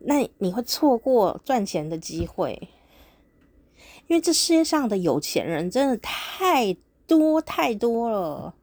[0.00, 2.68] 那你会错过赚钱的机会。
[4.08, 8.55] 因为这世界上的有钱人真的太多太多了。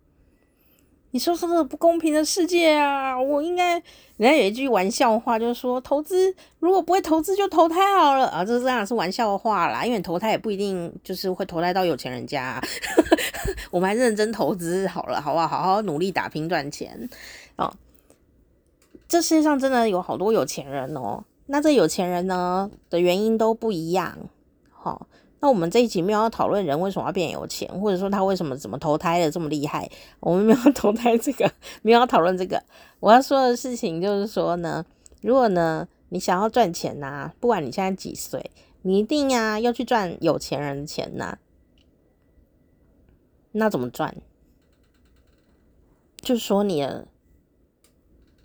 [1.13, 3.15] 你说说这不公平的世界啊！
[3.15, 3.73] 我应该，
[4.17, 8.43] 人家有一句玩笑话，就是说投资如果不会投资就投胎好了啊！
[8.43, 12.60] 这当然是玩笑话啦，因为投胎也不一定就是会投胎到有钱人家。
[13.69, 15.47] 我们还认真投资好了，好不好？
[15.47, 17.08] 好好努力打拼赚钱
[17.58, 17.71] 哦。
[19.08, 24.17] 这世界上真的有好多有钱人哦，那这有钱人呢的原因都不一样，
[24.71, 25.08] 好、哦。
[25.44, 31.52] 那我们这一集没有要讨论人为什么要变有钱，或者说他为什么怎么投胎的这么厉害，我们没有投胎这个，
[31.82, 32.64] 没有要讨论这个。
[33.02, 34.86] 我要说的事情就是说呢，
[35.20, 38.52] 如果呢你想要赚钱呐、不管你现在几岁，
[38.84, 41.38] 你一定呀要去赚有钱人的钱呐、
[43.52, 44.16] 那怎么赚？
[46.22, 47.06] 就是说你的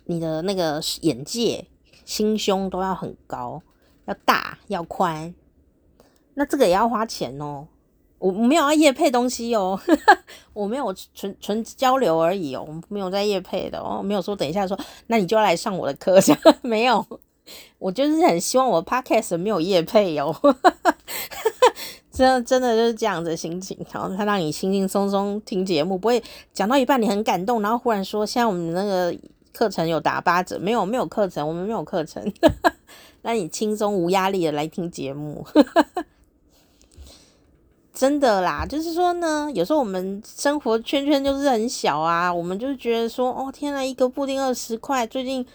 [0.03, 1.65] 你的那个眼界、
[2.03, 3.61] 心胸都要很高，
[4.03, 5.33] 要大，要宽。
[6.39, 7.67] 那这个也要花钱哦，
[8.17, 9.77] 我没有要夜配东西哦，
[10.53, 16.17] 我没有纯纯交流而已哦，我们没有在夜配的哦，没有说等一下说，那你就要来上我的课，
[16.63, 17.05] 没有，
[17.77, 20.33] 我就是很希望我的 podcast 没有夜配哦，
[22.09, 26.23] 真的真的就是这样子心情，然后他让你轻轻松松听节目，不会
[26.53, 29.13] 讲到一半你很感动，然后忽然说，现在我们那个
[29.51, 32.23] 课程有打八折，没有没有课程，我们没有课程，
[33.21, 35.45] 让你轻松无压力的来听节目。
[37.93, 45.45] 真的啦，就是说呢，有时候我们生活圈圈就是很小啊，我们就觉得说，哦天呐，一个布丁二十块，最近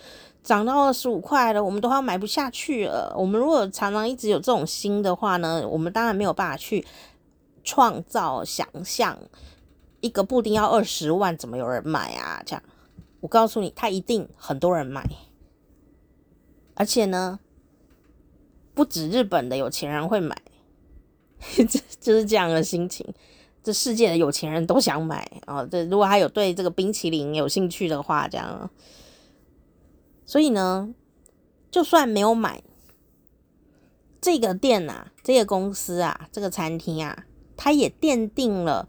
[0.43, 3.15] 涨到二十五块了，我们都要买不下去了。
[3.17, 6.85] 我们如果常常一直有这种心的话呢，我们当然没有办法去
[7.63, 9.17] 创造、想象
[10.01, 12.43] 一个布丁要二十万，怎么有人买啊？
[12.45, 12.63] 这样，
[13.21, 15.09] 我告诉你，他一定很多人买，
[16.75, 17.39] 而且呢，
[18.75, 20.37] 不止日本的有钱人会买，
[21.57, 23.07] 就就是这样的心情。
[23.63, 25.67] 这世界的有钱人都想买哦。
[25.71, 28.71] 这，如果他有对这个冰淇淋有兴趣的话，这样。
[30.27, 30.95] 所以呢，
[31.71, 32.63] 就算没有买
[34.21, 37.25] 这个店啊，这个公司啊，这个餐厅啊，
[37.57, 38.89] 它也奠定了。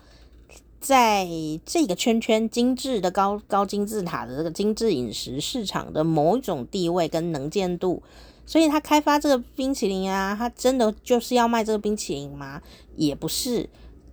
[0.81, 1.27] 在
[1.65, 8.03] 这个圈圈精致的高高金字塔的这个精致饮食市场的某一种地位跟能见度，
[8.45, 12.61] 所以他开发这个冰淇淋啊，他真的就是要卖这个冰淇淋吗？
[12.95, 13.69] 也不是，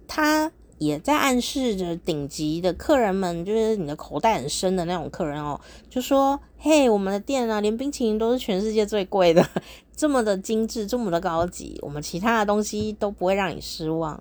[0.09, 9.47] 他也在暗示着顶级的客人们，就是你的口袋很深的那种客人哦，就说：“嘿，我们的店啊，连冰淇淋都是全世界最贵的，
[9.95, 14.19] 这么的精致，这么的高级，我们其他的东西都不会让你失望。”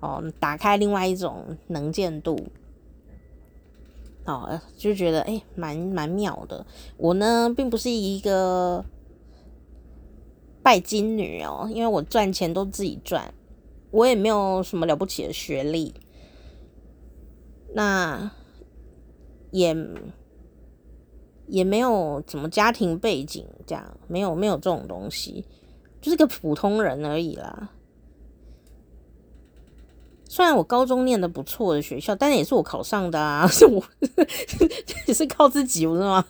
[0.00, 2.46] 哦，打开另外一种能见度，
[4.24, 6.64] 哦，就觉得诶，蛮蛮妙的。
[6.96, 8.82] 我呢，并不是一个
[10.62, 13.32] 拜金女哦，因为我赚钱都自己赚，
[13.90, 15.94] 我也没有什么了不起的学历，
[17.74, 18.30] 那
[19.50, 19.76] 也
[21.46, 25.44] 也没有什么家庭背景，这样没有没有这种东西，
[26.00, 27.70] 就是个普通人而已啦。
[30.28, 33.82] 虽然我高中念的不错的学校，但也是我考上的啊， 是我
[35.06, 36.24] 也 是靠自己，不是吗？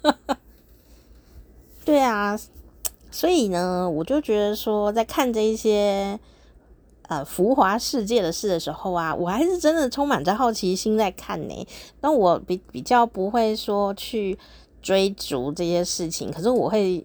[1.85, 2.39] 对啊，
[3.11, 6.19] 所以呢，我就觉得说，在看这一些
[7.09, 11.67] 呃浮华世界的事的时候啊，我还是真的充满着好奇心在看呢。
[12.01, 14.39] 那我比比较不会说去
[14.81, 17.05] 追逐这些事情，可是我会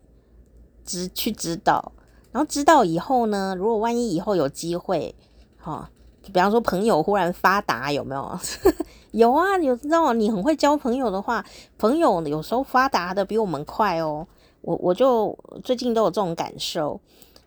[0.86, 1.92] 知去知道，
[2.32, 5.14] 然后知道以后呢，如果万一以后有机会，
[5.58, 5.90] 哈。
[6.34, 8.40] 比方说，朋友忽然发达，有没有？
[9.12, 11.46] 有啊，有知道你很会交朋友的话，
[11.78, 14.26] 朋友有时候发达的比我们快哦。
[14.66, 17.00] 我我就最近都有这种感受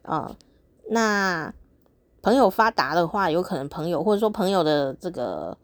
[0.02, 0.37] 啊、嗯。
[0.90, 1.52] 那
[2.22, 5.57] 朋友发达的话，有可能朋友或者说朋友的这个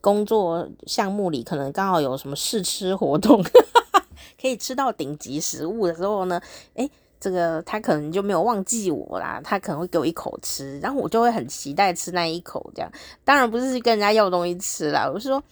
[0.00, 3.42] 工作项目里，可能刚好有什么试吃活动，
[4.40, 6.40] 可以吃到顶级食物的时候呢，
[6.74, 12.70] 诶这个他可能就没有忘记我啦，他可能会给我一口吃，然后我就会很期待吃那一口。
[12.74, 12.90] 这样
[13.24, 15.42] 当然不是跟人家要东西吃啦，我是说，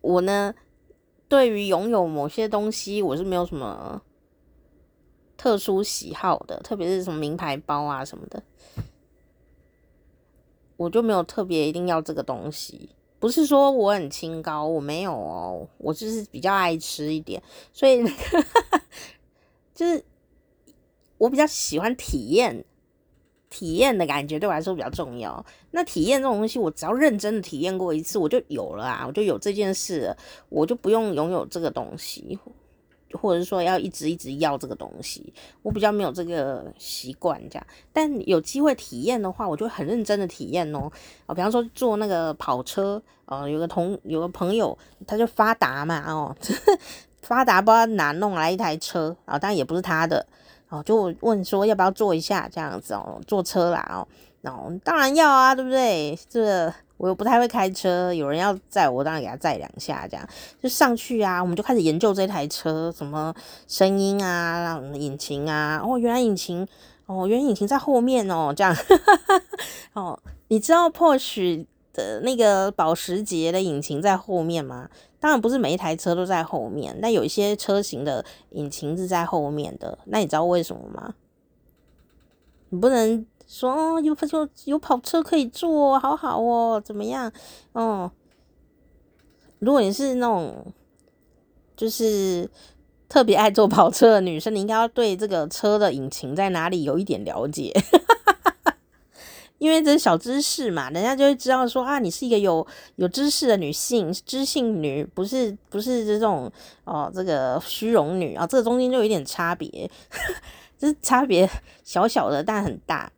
[0.00, 0.54] 我呢
[1.28, 4.02] 对于拥有某些东西，我是没有什么
[5.36, 8.42] 特殊喜好的，特别是什么名牌包啊什么的，
[10.76, 12.90] 我就没有特别一定要这个东西。
[13.18, 18.04] 不是说我很清高，我没有哦，我就是比较爱吃一点，所以。
[19.76, 20.02] 就是
[21.18, 22.64] 我比较喜欢体验，
[23.48, 25.44] 体验的感觉对我来说比较重要。
[25.70, 30.14] 那体验这种东西，我只要认真的体验过一次，我就有了啊，我就有这件事，
[30.48, 32.38] 我就不用拥有这个东西，
[33.12, 35.32] 或者是说要一直一直要这个东西。
[35.62, 37.66] 我比较没有这个习惯这样。
[37.92, 40.90] 但有机会体验的话，我就很认真的体验哦。
[41.26, 46.36] 啊，比方说坐那个跑车，呃，有个同有个朋友，他就发达嘛，哦。
[47.22, 50.24] 发达不知道哪弄来一台车啊，当然也不是他的
[50.68, 54.06] 哦，就问说要不要坐一下这样子哦，坐车啦哦，
[54.42, 54.52] 那
[54.82, 56.18] 当然要啊，对不对？
[56.28, 60.28] 这我又不太会开车，有人要载我，当然给他载两下，这样
[60.62, 63.34] 就上去啊，我们就开始研究这台车，什么
[63.68, 66.66] 声音啊，引擎啊，哦，原来引擎
[67.06, 68.74] 哦，原来引擎在后面哦，这样
[69.94, 74.88] 哦，你知道 Porsche 的那个保时捷的引擎在后面吗？
[75.26, 79.98] 当然不是每一台车都在后面，那有一些车型的引擎是在后面的。
[80.04, 81.16] 那你知道为什么吗？
[82.68, 87.32] 你不能说哦，有有有跑车可以坐，好好哦，怎么样？
[87.72, 88.12] 哦，
[89.58, 90.72] 如果你是那种
[91.76, 92.48] 就是
[93.08, 97.72] 特别爱坐跑车的女生，你应该要对这个车的引擎在哪里有一点了解。
[99.58, 102.66] 因为这是小知识嘛，人家就会知道说啊，你是一个有
[102.96, 106.50] 有知识的女性，知性女，不是不是这种
[106.84, 109.90] 哦，这个虚荣女啊，这个中间就有点差别，
[110.78, 111.48] 就是差别
[111.84, 113.10] 小小的，但很大。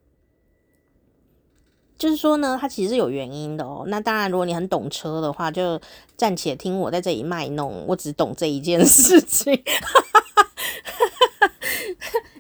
[1.98, 3.83] 就是说呢，它其实是有原因的哦。
[3.88, 5.81] 那当然，如果你很懂车的话，就
[6.16, 9.53] 暂且听我在这里卖弄，我只懂这一件事情。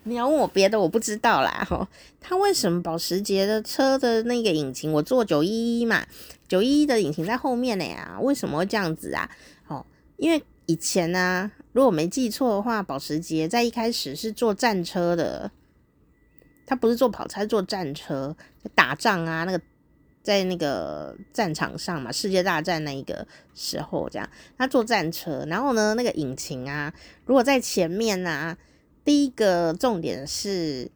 [0.08, 1.64] 你要问我别的，我不知道啦。
[1.68, 1.86] 吼，
[2.20, 6.06] 他为什么保时捷的车的那个引擎，我坐九一一嘛，
[6.48, 8.18] 九一一的引擎在后面呢呀？
[8.20, 9.30] 为什么会这样子啊？
[9.66, 9.84] 哦，
[10.16, 15.50] 因为以前呢、啊，如果没记错的话，保时捷在一开始是做战车的，
[16.66, 18.36] 他不是做跑车，是做战车，
[18.74, 19.60] 打仗啊，那个
[20.22, 26.92] 在那个战场上嘛，世界大战那一个时候这样，他坐战车，然后呢，那个引擎啊，
[27.24, 28.56] 如果在前面啊，
[29.08, 30.90] 第一个重点是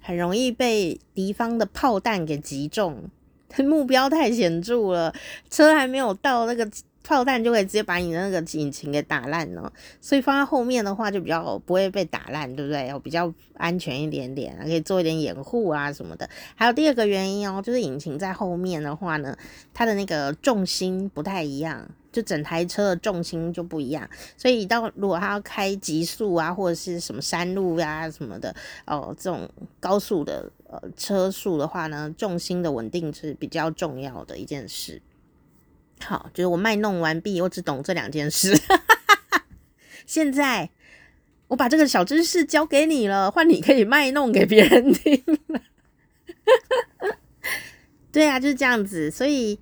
[0.00, 3.10] 很容易被敌方的炮弹给击中，
[3.62, 5.14] 目标太显著了，
[5.50, 6.66] 车还没有到那个。
[7.06, 12.98] 炮弹就可以直接把你的那个引擎给打烂了，所以放在后面的话就比较不会被打烂，对不对？
[12.98, 16.28] 比较安全一点点，可以做一点掩护啊什么的。
[16.56, 19.36] 还有第二个原因哦，就是引擎在后面的话呢，
[19.72, 24.08] 它的那个重心不太一样，就整台车的重心就不一样。
[24.36, 28.52] 所以到如果它要开极速啊，或者是什么山路呀、什么的
[28.84, 35.00] 哦，这种高速的呃车速的话呢，重心的稳定是比较重要的一件事。
[36.04, 38.56] 好，就是我卖弄完毕，我只懂这两件事。
[40.04, 40.70] 现在
[41.48, 45.60] 我把这个小知识交给你了，换你可以卖弄给别人听了。
[48.12, 49.10] 对啊，就是这样子。
[49.10, 49.58] 所以，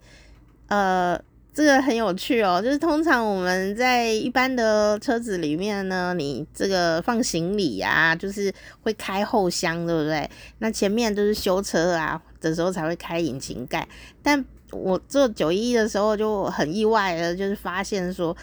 [0.66, 1.18] 呃，
[1.54, 2.60] 这个很有趣哦。
[2.62, 10.28] 就是通常我们在一般的车子里面呢，你这个放行李啊，就是会开后箱，对不对？
[10.58, 13.88] 那前面都是修车啊的时候才会开引擎盖，
[14.22, 14.44] 但。
[14.74, 18.37] 我做九一一的时候就很意外的，就是发现说，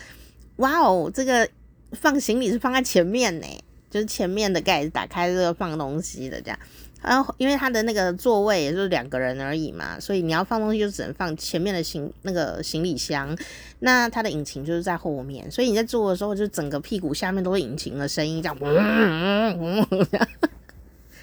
[0.57, 1.47] 哇哦，这个
[1.91, 3.47] 放行李是放在前面呢，
[3.89, 6.59] 就是前面的盖子打开，这个放东西的这样。
[7.03, 13.35] 然后因为他的那个座位也就是两个人而已嘛，所以你要放东西就只能放前面的行那个行李箱。
[13.79, 20.27] 那他的引擎就是在后面，所以你在坐的时候就整个屁股下面都是引擎的声音，这样，嗯嗯嗯这样。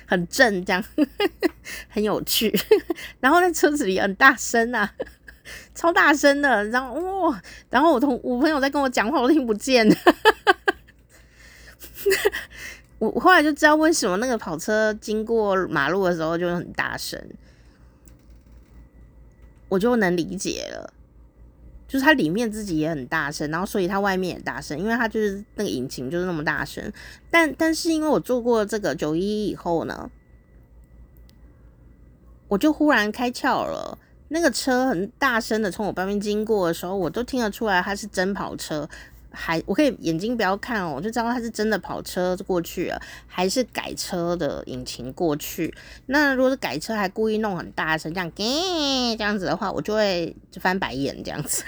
[0.09, 0.83] 很正，这样
[1.91, 2.51] 很有趣。
[3.21, 4.91] 然后在车子里很大声啊，
[5.75, 6.65] 超大声的。
[6.69, 9.87] 然后哇、哦，然后我同我朋友在跟我讲话，我听不见。
[12.99, 17.23] 我后来就知道为什么那个跑车经过马路的时候就很大声，
[19.69, 20.91] 我就能理解了。
[21.89, 26.93] 就是它里面自己也很大声，然后所以它外面也大声，因为它就是那个引擎就是那么大声。
[27.31, 30.11] 但但是因为我做过这个九一一以后呢，
[32.47, 33.99] 我就忽然开窍了。
[34.29, 38.87] 那个车很大声的从我旁边经过的时候，我都听得出来它是真跑车。
[39.41, 45.73] 还我可以眼睛不要看哦，我就知道它是真的跑车过去了，还是改车的引擎过去。
[46.07, 48.45] 那如果是改车，还故意弄很大声，这样给，
[49.17, 51.63] 这样子的话，我就会翻白眼这样子。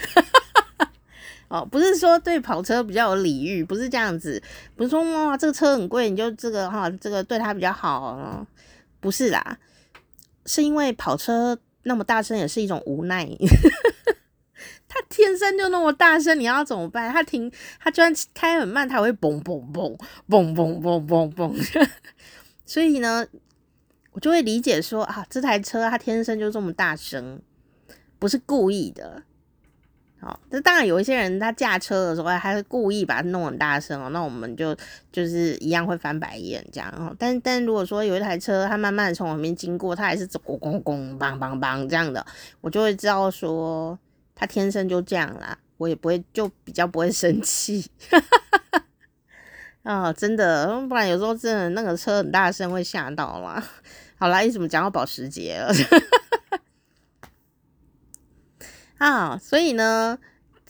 [1.46, 4.42] 哦，不是说对跑车比较有礼遇，不是这样子，
[4.74, 8.46] 不是说哇这个车很贵，你就这个哈这个对它比较好哦，
[9.00, 9.58] 不是啦，
[10.46, 13.28] 是因为跑车那么大声也是一种无奈。
[14.92, 17.12] 他天生就那么大声，你要怎么办？
[17.12, 17.48] 他停，
[17.78, 19.96] 他就算开很慢，他会嘣嘣嘣
[20.28, 21.88] 嘣嘣嘣嘣嘣。
[22.66, 23.24] 所以呢，
[24.10, 27.40] 我就会理解说啊，这台车它天生就这么大声，
[28.18, 29.22] 不是故意的。
[30.20, 34.76] 好，这当然有一些人他驾车的时候他是故意把它弄很大声哦，那我们就
[35.12, 37.14] 就是一样会翻白眼这样哦。
[37.16, 42.26] 但但如果说有一台车它慢慢从我旁边经过，它还是走咣咣咣梆梆梆这样的，
[42.60, 43.96] 我就会知道说。
[44.40, 47.90] 他天生就这样啦，我也不会，就比较不会生气。
[49.82, 53.62] 啊、 真的，不然有时候真的那个车很大声会吓到啦。
[54.16, 55.70] 好啦，你怎么讲到保时捷了？
[58.96, 60.18] 啊，所以呢。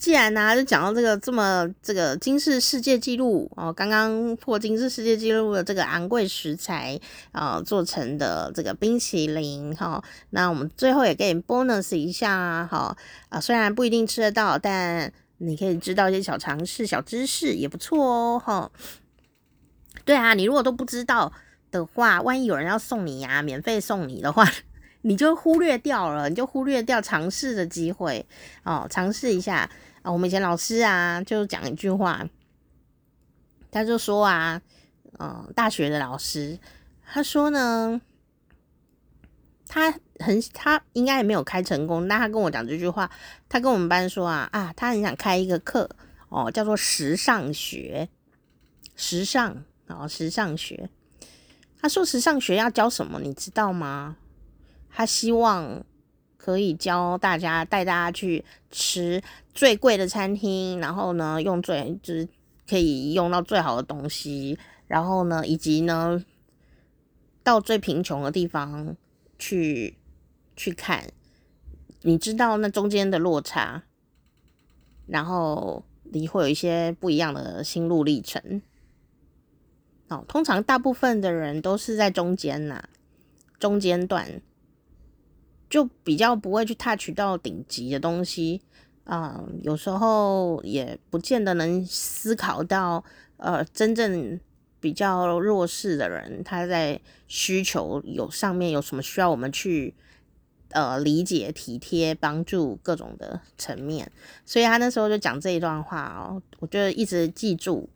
[0.00, 6.98] 既然呢、就讲到这个这么这个金氏世界纪录哦，刚刚破金氏世界纪录的这个昂贵食材
[7.32, 12.96] 啊、做成的这个冰淇淋哈、哦，那我们最后也给你 bonus 一下哈
[13.28, 18.72] 啊、虽然不一定吃得到，但你可以知道一些小常识、小知识也不错哦哈、哦。
[20.06, 21.30] 对啊，你如果都不知道
[21.70, 24.50] 的话，万一有人要送你呀、免费送你的话。
[25.02, 28.26] 你就忽略掉了，你就忽略掉尝试的机会
[28.64, 29.70] 哦，尝试一下
[30.02, 30.10] 啊！
[30.10, 32.26] 我们以前老师啊，就讲一句话，
[33.70, 34.60] 他就说啊，
[35.18, 36.58] 嗯，大学的老师，
[37.06, 38.00] 他说呢，
[39.66, 43.10] 他很他应该也没有开成功，但他跟我讲这句话，
[43.48, 45.88] 他跟我们班说啊啊，他很想开一个课
[46.28, 48.08] 哦，叫做时尚学，
[48.96, 50.88] 时尚哦，时尚学。
[51.82, 54.16] 他说时尚学要教什么，你知道吗？
[54.90, 55.82] 他希望
[56.42, 59.22] 可以教大家，带大家去吃
[59.52, 62.26] 最贵的餐厅，然后呢，用最就是
[62.66, 66.24] 可以用到最好的东西，然后呢，以及呢，
[67.42, 68.96] 到最贫穷的地方
[69.38, 69.98] 去
[70.56, 71.04] 去看，
[72.00, 73.82] 你知道那中间的落差，
[75.06, 78.62] 然后你会有一些不一样的心路历程。
[80.08, 82.82] 哦，通常大部分的人都是在中间呐，
[83.58, 84.40] 中间段。
[85.70, 88.60] 就比较不会去 touch 到顶级的东西
[89.04, 93.02] 啊、有时候也不见得能思考到
[93.38, 94.38] 呃真正
[94.78, 99.92] 比较弱势的人他在需求有上面有什么需要我们去
[100.68, 104.08] 呃理解、体贴、帮助各种的层面，
[104.46, 107.88] 所以他那时候就讲这一段话哦，我就一直记住，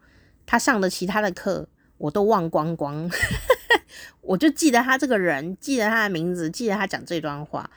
[0.44, 1.68] 他上的其他的课
[1.98, 3.08] 我都忘光光。
[4.20, 7.70] 我就记得他这个人，记得他的名字，记得他讲这段话。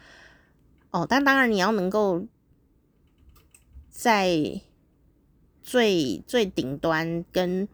[0.91, 2.25] 哦，但当然你要能够
[3.89, 4.61] 在
[5.61, 7.67] 最最顶端跟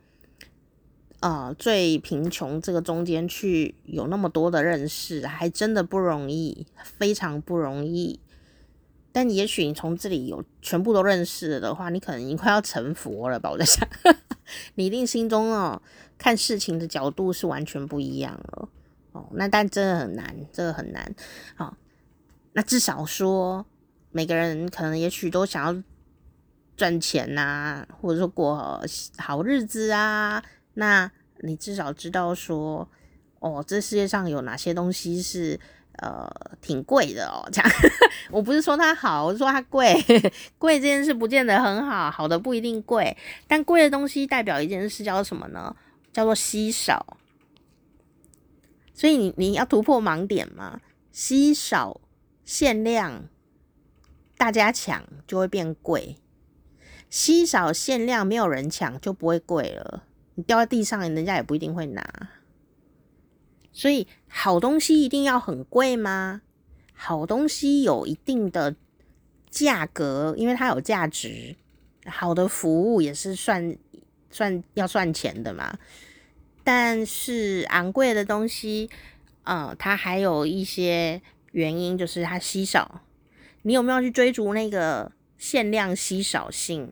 [1.20, 8.20] 呃最贫穷这个中间去有那么多的认识，还真的不容易，非常不容易。
[9.12, 13.52] 但也许你从这里有全部都认识了的话，你可能已经快要成佛了吧？
[13.52, 13.88] 我在想，
[14.74, 15.80] 你一定心中哦。
[16.24, 18.70] 看事情的角度是完全不一样了
[19.12, 21.14] 哦，那但真的很难，这个很难。
[21.54, 21.76] 好、
[22.54, 23.66] 那至少说
[24.10, 25.84] 每个人可能也许都想要
[26.78, 28.82] 赚钱呐、或者说过
[29.18, 30.42] 好日子啊。
[30.76, 31.12] 那
[31.42, 32.88] 你至少知道说，
[33.40, 35.60] 哦，这世界上有哪些东西是
[35.98, 36.26] 呃
[36.62, 37.44] 挺贵的哦。
[37.52, 37.70] 这样，
[38.32, 39.94] 我不是说它好，我是说它贵。
[40.58, 45.76] 贵这件事不见得很好，好的不一定贵，但贵的东西代表一件事叫什么呢？
[46.14, 47.18] 叫做稀少，
[48.94, 50.80] 所以你你要突破盲点嘛，
[51.12, 52.00] 稀少、
[52.46, 53.28] 限量，
[54.38, 56.18] 大家抢就会变贵；
[57.10, 60.04] 稀少、限量，没有人抢就不会贵了。
[60.36, 62.30] 你掉在地上，人家也不一定会拿。
[63.72, 66.44] 所以好东西一定要很贵吗？
[66.94, 68.76] 好东西有一定的
[69.50, 71.56] 价格，因为它有价值。
[72.06, 73.76] 好的服务也是算。
[74.34, 75.78] 算要算钱的嘛，
[76.66, 78.90] 但是昂贵的东西，
[79.44, 81.22] 呃，它还有一些
[81.54, 83.02] 原因，就是它稀少。
[83.62, 86.92] 你有没有去追逐那个限量稀少性？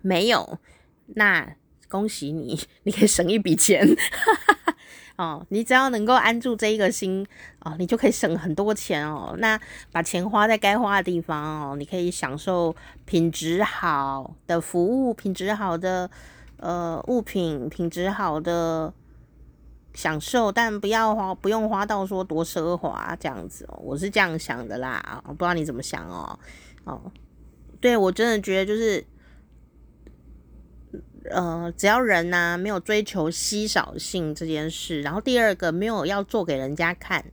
[0.00, 0.58] 没有，
[1.08, 1.56] 那
[1.88, 3.86] 恭喜你， 你可以省一笔钱。
[5.16, 7.24] 哦，你只要能够安住这一个心
[7.60, 9.34] 哦，你就可以省很多钱哦。
[9.38, 9.58] 那
[9.92, 16.10] 把钱花在该花的地方哦，你可以享受品质好的服务，品质好的
[16.56, 18.92] 呃物品，品质好的
[19.92, 23.78] 享受，但不要花，不用花到说多奢华这样子哦。
[23.82, 26.36] 我是这样想的啦，我不知道你怎么想哦。
[26.82, 27.00] 哦，
[27.80, 29.04] 对，我真的觉得就是。
[31.30, 37.24] 呃，只要人呐、没有追求稀少性这件事，然后第二个没有要做给人家看，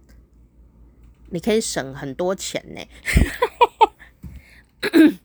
[1.29, 2.81] 你可以省很多钱呢。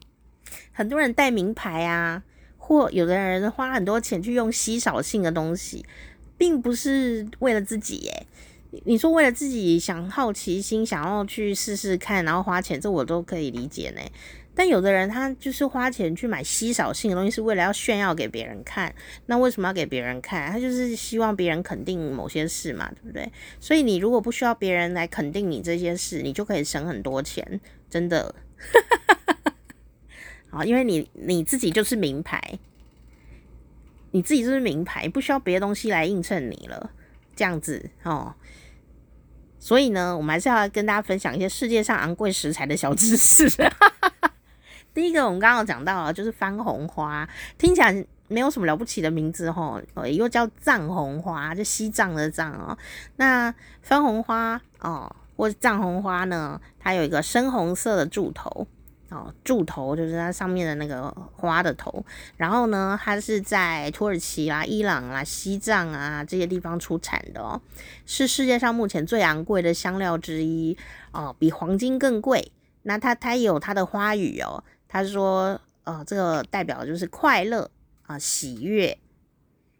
[0.73, 2.23] 很多人戴名牌啊，
[2.57, 5.85] 或有的人花很多钱去用稀少性的东西，
[6.37, 8.27] 并不是为了自己耶。
[8.83, 14.01] 你说为了自己想好奇心，想要去试试看，然后花钱，这我都可以理解呢。
[14.57, 18.91] 但有的人他就是花钱去买稀少性的东西，是为了要炫耀给别人看。
[19.27, 20.51] 那为什么要给别人看？
[20.51, 23.31] 他就是希望别人肯定某些事嘛，对不对？
[23.59, 28.33] 所以你如果不需要别人来肯定你这些事，你就可以省很多钱，真的。
[30.49, 32.57] 好，因为你你自己就是名牌，
[34.09, 36.89] 你自己就是名牌，不需要别的东西来映衬你了，
[37.35, 38.33] 这样子哦。
[39.59, 43.47] 所以呢，我们还是要跟大家分享一些世界上昂贵食材的小知识。
[44.97, 47.29] 第一个，我们刚刚有讲到啊，就是番红花，
[47.59, 49.79] 听起来没有什么了不起的名字吼，
[50.11, 52.75] 又叫藏红花，就西藏的藏哦。
[53.17, 58.65] 那番红花哦，或者藏红花呢，它有一个深红色的柱头
[59.11, 62.03] 哦，柱头就是它上面的那个花的头。
[62.35, 67.61] 然后呢，它是在土耳其啦、伊朗啦、西藏啊这些地方出产的哦，
[68.07, 70.75] 是世界上目前最昂贵的香料之一
[71.11, 72.51] 哦，比黄金更贵。
[72.81, 74.63] 那它它有它的花语哦。
[74.87, 77.69] 他说：“呃，这个代表就是快乐
[78.03, 78.97] 啊，喜悦。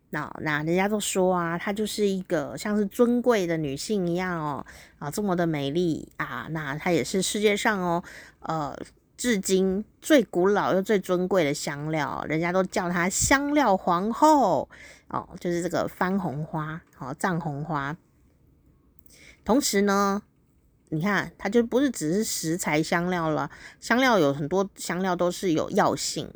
[0.09, 4.65] 那那人家都说啊，她就是一个像是尊贵的女性一样哦，
[4.99, 6.47] 啊，这么的美丽啊。
[6.51, 8.03] 那她也是世界上哦，
[8.39, 8.77] 呃，
[9.17, 14.69] 至今最古老又最尊贵的香料，人家都叫她香料皇后
[15.07, 17.95] 哦，就是这个番红花，好，藏红花。
[19.43, 20.21] 同时呢。”
[20.89, 26.29] 你看，它就不是只是食材香料了，香料有很多香料都是有药性，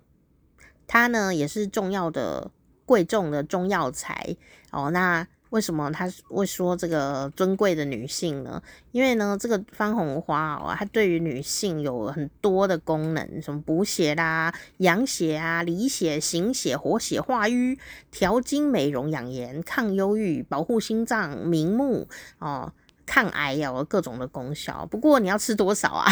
[0.87, 2.51] 它呢也是重要的、
[2.85, 4.35] 贵重的中药材
[4.71, 4.91] 哦。
[4.91, 8.61] 那为什么它会说这个尊贵的女性呢？
[8.91, 17.79] 因为呢，这个番红花哦，它对于女性有很多的功能，什么补血啦、养血啊、理血、行血、活血化瘀、
[18.11, 22.07] 调经、美容养颜、抗忧郁、保护心脏、明目
[22.39, 22.73] 哦。
[23.11, 24.85] 抗癌有各种的功效。
[24.85, 26.09] 不过你要吃多少啊？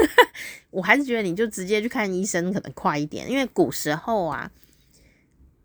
[0.72, 4.50] 我还是觉得你就直接去看医生可能快一点，因为古时候啊，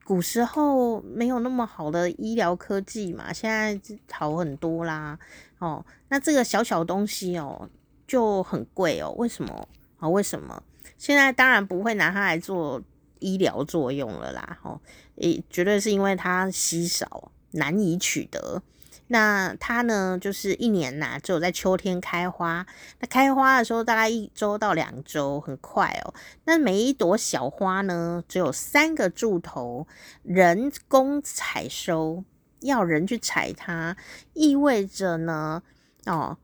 [0.03, 3.79] 古时候没有那么好的医疗科技嘛，现在
[4.11, 5.17] 好很多啦。
[5.59, 7.69] 哦，那这个小小东西哦
[8.05, 9.53] 就很贵哦，为什么
[9.99, 10.01] 啊？
[10.01, 10.61] 哦，为什么？
[10.97, 12.81] 现在当然不会拿它来做
[13.19, 14.59] 医疗作用了啦。
[14.63, 14.81] 哦，
[15.15, 18.61] 诶，绝对是因为它稀少，难以取得。
[19.07, 22.65] 那它呢，就是一年呐、只有在秋天开花。
[22.99, 26.13] 那开花的时候大概一周到两周，很快哦。
[26.45, 29.87] 那每一朵小花呢，只有三个柱头，
[30.23, 32.23] 人工采收，
[32.61, 33.95] 要人去采它，
[34.33, 35.63] 意味着呢，
[36.05, 36.37] 哦，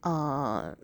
[0.00, 0.76] 呃，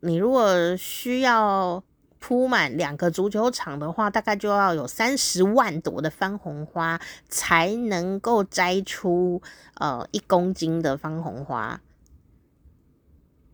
[0.00, 1.82] 你如果需要。
[2.20, 9.40] 铺满两个足球场的话，大概就要有三十万朵的番红花才能够摘出
[9.74, 11.80] 呃一公斤的番红花。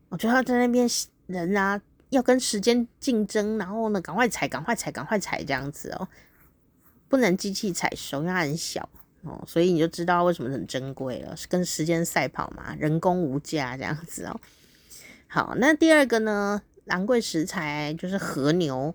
[0.08, 0.88] 我觉得在那边
[1.26, 6.08] 人啊，要跟时间竞争，然后呢，赶快采，赶快采，赶快采这样子哦，
[7.08, 8.88] 不能机器采收，因为它很小
[9.22, 14.40] 哦，所以你就知道为什么很珍贵了，是跟时间赛跑嘛，人工无价这样子哦。
[15.26, 16.62] 好，那第二个呢？
[16.86, 18.94] 昂贵食材就是和牛，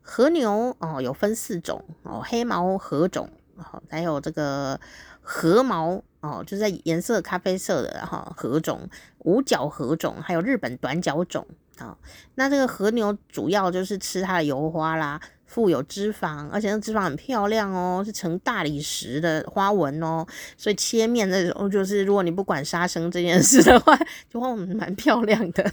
[0.00, 3.30] 和牛哦，有分四种哦，黑毛和种，
[3.88, 4.80] 还有这个
[5.20, 11.46] 和毛哦，就是在颜色咖啡色的哈和种，五角和种，还有日本短角种
[11.78, 11.96] 啊、
[12.34, 20.24] 那这个和牛主要就是吃它的油花啦，富有脂肪，而且那脂肪很漂亮哦，是呈大理石的花纹哦，
[20.56, 23.98] 所以切面的时候就是，如果你不管杀生这件事的话，
[24.30, 25.72] 就会蛮漂亮的。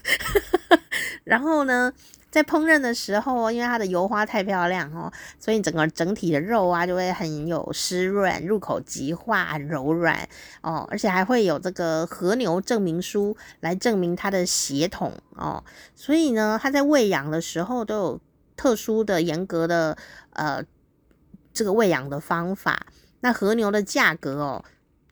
[1.25, 1.91] 然后呢，
[2.29, 10.27] 在烹饪的时候，因为它的油花太漂亮哦，所以整个整体的肉啊就会很有湿润，入口即化，柔软
[10.61, 15.61] 哦，而且还会有这个和牛证明书来证明它的血统哦。
[15.95, 18.21] 所以呢，它在喂养的时候都有
[18.55, 19.97] 特殊的、严格的
[20.33, 20.63] 呃
[21.53, 22.87] 这个喂养的方法。
[23.21, 24.65] 那和牛的价格哦，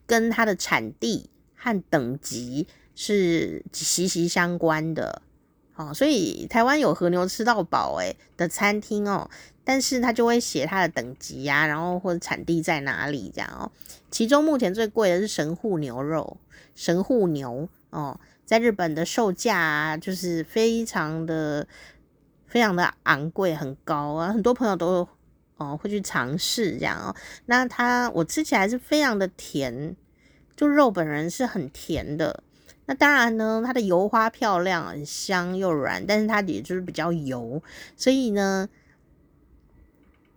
[0.05, 5.21] 跟它的产地和等级是息息相关的。
[5.75, 9.27] 哦，所以台湾有和牛吃到饱诶的餐厅哦，
[9.63, 13.71] 但是它就会写它的等级呀、然后或者产地在哪里这样哦。
[14.11, 16.37] 其中目前最贵的是神户牛肉，
[16.75, 21.67] 神户牛哦，在日本的售价啊，就是非常的
[22.53, 25.07] 非常的昂贵，很高啊，很多朋友都
[25.57, 27.15] 哦会去尝试这样哦。
[27.47, 29.95] 那它我吃起来是非常的甜，
[30.55, 32.43] 就肉本人是很甜的。
[32.85, 37.59] 那当然呢，它的油花漂亮，很香又软，但是它也就是比较油，
[37.97, 38.69] 所以呢，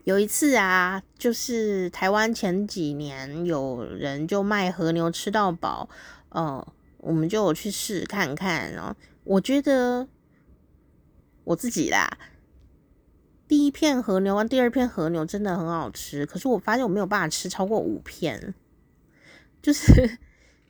[0.04, 5.86] 有一次啊，就是台湾前几年有人就卖和牛吃到饱，
[6.30, 8.96] 呃，我们就有去试看看哦。
[9.24, 10.08] 我觉得
[11.46, 12.18] 我自己啦，
[13.48, 18.54] 第一片和牛跟第二片和牛真的很好吃，可是我发现我没有办法吃超过五片，
[19.60, 20.18] 就是。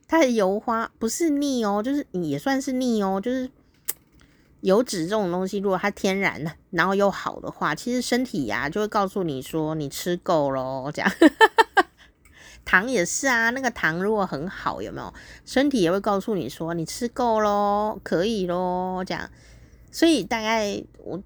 [0.08, 3.50] 它的油花不是腻哦，就是也算是腻哦，就是
[4.60, 10.92] 油脂这种东西，如果它天然的，然后又好的话，其实身体呀、就会告诉你说你吃够咯。
[10.94, 11.10] 这样。
[12.64, 15.12] 糖也是啊，那个糖如果很好，有没有？
[15.44, 19.02] 身体也会告诉你说你吃够咯，可以咯。
[19.04, 19.28] 这样。
[19.96, 21.18] 所以大概我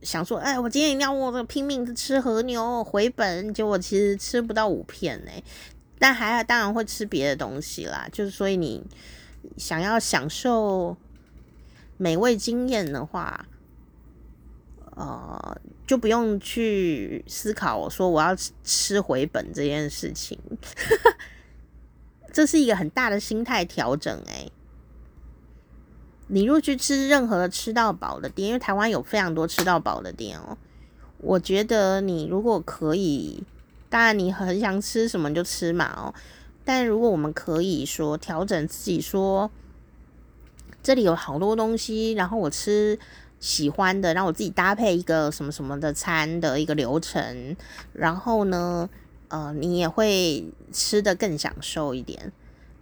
[0.00, 5.32] 想说，哎，我今天一定要我拼命的吃和牛回本，结果其实吃不到五片呢、
[5.98, 8.80] 但还当然会吃别的东西啦，就是所以你
[9.56, 10.96] 想要享受
[11.96, 13.44] 美味经验的话，
[14.94, 20.38] 呃，就不用去思考我说我要吃回本这件事情，
[22.32, 24.52] 这是一个很大的心态调整诶。
[26.28, 30.56] 你如果去吃任何吃到饱的店，因为台湾有非常多吃到饱的店哦，
[31.18, 33.42] 我觉得你如果可以。
[33.88, 36.12] 当然，你很想吃什么就吃嘛哦。
[36.64, 39.48] 但如果我们可以说调整自己，说
[40.82, 42.98] 这里有好多东西，然后我吃
[43.38, 47.56] 喜欢的，然后我自己搭配一个什么什么的餐的一个流程，
[47.92, 48.90] 然后呢，
[49.28, 52.32] 呃，你也会吃的更享受一点。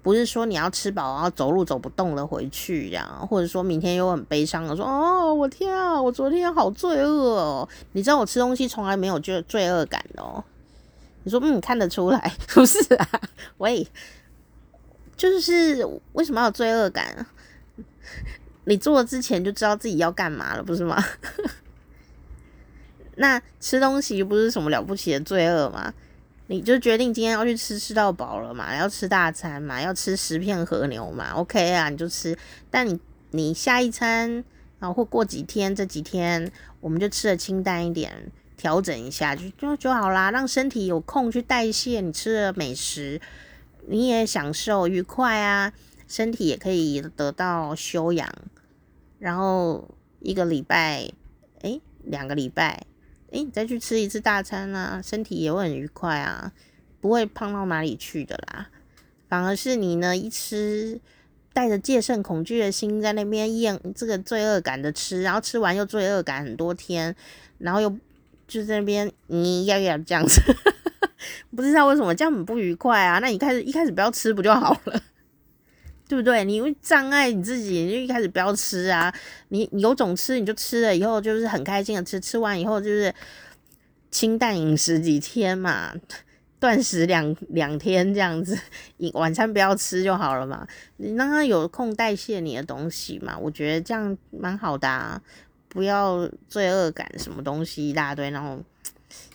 [0.05, 7.68] 不是说你要吃饱，然后走路走不动了回去这样，或者说明天又很悲伤的说哦，我天啊，我昨天好罪恶哦。
[7.92, 10.44] 你知道我吃东西从来没有就罪恶感哦。
[11.22, 13.09] 你说嗯，看得出来 不是啊？
[13.57, 13.88] 喂，
[15.16, 17.26] 就是为什么要有罪恶感？
[18.66, 21.02] 你做之前就知道自己要干嘛了，不是吗？
[23.16, 25.94] 那吃东西又不是什么了不起的罪恶吗？
[26.47, 32.36] 你就决定今天要去吃吃到饱了嘛，要吃大餐嘛，要吃十片和牛嘛，OK 啊，你就吃。
[32.70, 34.45] 但你你下一餐
[34.78, 43.20] 啊，或过几天这几天，我们就吃的清淡一点，调整一下就就就好啦，让身体有空去代谢你吃的美食，
[43.88, 45.72] 你也享受愉快啊，
[46.07, 48.28] 身体也可以得到休养。
[49.18, 49.88] 然后
[50.20, 51.11] 一个礼拜，
[51.62, 52.84] 诶，两个礼拜。
[53.35, 56.53] 诶，你再去吃一次大餐啊，身体也会很愉快啊，
[57.01, 58.68] 不会胖到哪里去的啦。
[59.28, 61.01] 反而是你呢，一吃
[61.53, 67.14] 带着戒慎恐惧的心在那边厌这个罪恶感的吃，然后吃完又罪恶感很多天，
[67.59, 67.91] 然后又
[68.47, 70.41] 就在那边你要要这样子，
[71.57, 73.18] 不知道为什么这样很不愉快啊。
[73.18, 75.03] 那你开始一开始不要吃不就好了？
[76.15, 76.45] 对不对？
[76.45, 79.12] 你会障碍你自己，你就一开始不要吃啊！
[79.49, 83.12] 你有种吃，你就吃了，以后就是很开心的吃，吃完以后就是
[84.12, 85.93] 清淡饮食几天嘛，
[86.61, 88.57] 断食两两天这样子，
[89.15, 90.65] 晚餐不要吃就好了嘛。
[90.99, 95.21] 你让他有空代谢你的东西嘛，我觉得这样蛮好的啊。
[95.69, 98.62] 不要罪恶感，什么东西一大堆，然后，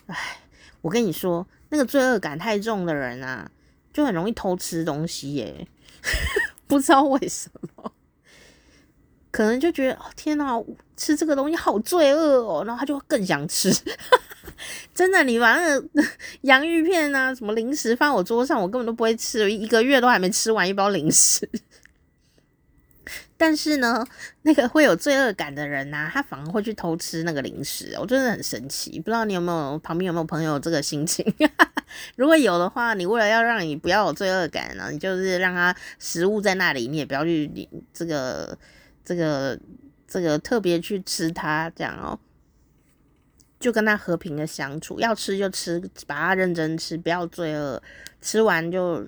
[0.06, 0.16] 唉，
[0.80, 3.50] 我跟你说，那个罪恶感太重的人啊，
[3.92, 5.68] 就很容易偷吃东西耶。
[6.70, 7.92] 不知道为什么，
[9.32, 10.56] 可能就觉得天哪，
[10.96, 13.70] 吃这个东西好罪恶哦，然后他就更想吃。
[14.94, 15.82] 真的，你把那
[16.42, 21.48] 洋芋片啊，什么零食放我桌上，我根本都不会吃，一个月都还没吃完一包零食。
[23.40, 24.06] 但是呢，
[24.42, 29.00] 那个会有罪恶感的人啊， 他反而会去偷吃那个零食，我真的很神奇。
[29.00, 31.24] 不知道你有没有旁边有没有朋友这个心情？
[32.16, 37.50] 如果有的话，你为了要让你不要有罪恶感呢，你就是让他食物在那里，你也不要去
[37.94, 38.58] 这个
[39.02, 39.58] 这个
[40.06, 42.18] 这个特别去吃它，这样哦，
[43.58, 47.82] 就跟他和平的相处，要吃就吃，把它认真吃，不要罪恶，
[48.20, 49.06] 吃完就。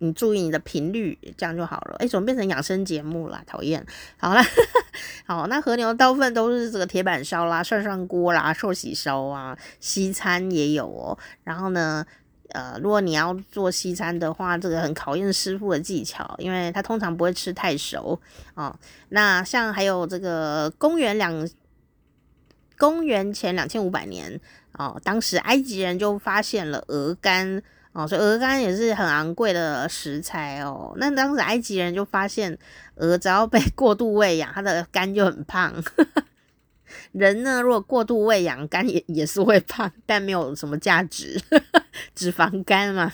[0.00, 1.96] 你注意你的频率，这样就好了。
[1.98, 3.42] 哎、怎么变成养生节目了？
[3.46, 3.84] 讨厌。
[4.16, 4.40] 好了，
[5.26, 11.18] 好，那和牛大部分都是这个铁板烧啦、涮涮锅啦、寿喜烧啊，西餐也有哦。
[11.42, 12.06] 然后呢，
[12.50, 18.20] 呃，如果你要做西餐的话，这个很考验师傅的技巧，因为他通常不会吃太熟
[18.54, 18.78] 哦。
[19.08, 21.48] 那像还有这个公元两
[22.76, 24.40] 公元前两千五百年
[24.74, 27.62] 哦，当时埃及人就发现了鹅肝。
[27.98, 30.92] 哦，所以鹅肝也是很昂贵的食材哦。
[30.98, 32.56] 那当时埃及人就发现，
[32.94, 35.74] 鹅只要被 过度喂养，它的肝就很胖。
[37.10, 41.42] 人呢，如果过度喂养，肝也也是会胖，但没有什么价值，
[42.14, 43.12] 脂肪肝嘛。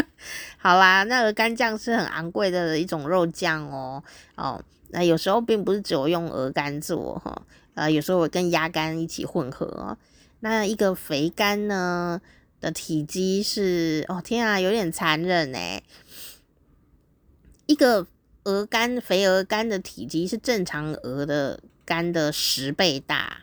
[0.56, 4.02] 好啦，那鹅肝酱是很昂贵的一种肉酱哦。
[4.36, 4.58] 哦，
[4.92, 7.42] 那有时候并不是只有用鹅肝做哈，
[7.74, 9.98] 呃，有时候会跟鸭肝一起混合。
[10.40, 12.18] 那一个肥肝呢？
[12.62, 15.82] 的体积是哦天啊，有点残忍哎！
[17.66, 18.06] 一个
[18.44, 23.42] 鹅肝，肥鹅肝的体积是正常鹅的肝的十倍大，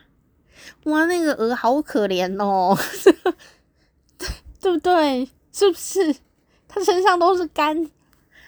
[0.84, 2.76] 哇，那个鹅好可怜哦，
[4.18, 4.28] 对
[4.60, 5.28] 对不对？
[5.52, 6.16] 是不是？
[6.66, 7.90] 它身上都是肝，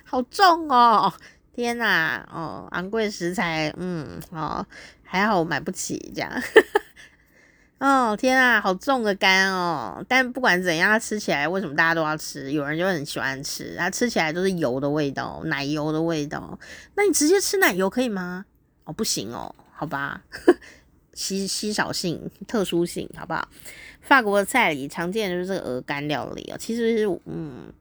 [0.04, 1.12] 好重哦！
[1.54, 4.64] 天哪，哦，昂贵食材，嗯，哦，
[5.02, 6.30] 还好我买不起这样。
[7.82, 10.04] 哦天啊，好重的肝哦！
[10.06, 12.52] 但不管怎样，它吃起来为什么大家都要吃？
[12.52, 16.56] 有人就很喜欢吃，它吃起来都是油的味道，奶油的味道。
[16.94, 18.44] 那你直接吃奶油可以吗？
[18.84, 20.22] 哦，不行哦，好吧，
[21.12, 23.48] 稀稀少性、特殊性，好不好？
[24.00, 26.56] 法国的菜里常见的就是这个鹅肝料理哦。
[26.56, 27.72] 其实是，嗯，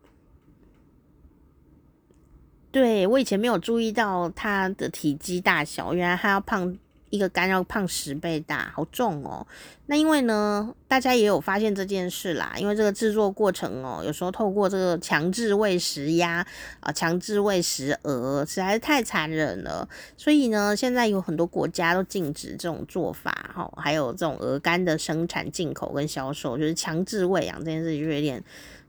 [2.71, 6.75] 对，我以前没有注意到它的体积大小，原来它要胖。
[7.11, 9.45] 一个肝要胖十倍大，好重哦。
[9.85, 12.53] 那因为呢，大家也有发现这件事啦。
[12.57, 16.45] 因为这个制作过程哦，有时候透过这个强制喂食鸭
[16.79, 19.87] 啊，强制喂食鹅，实在是太残忍了。
[20.15, 28.41] 所以呢，现在有很多国家都禁止这种做法哈，还有这种鹅肝的生产、进口跟销售，就是强制喂养这件事就有点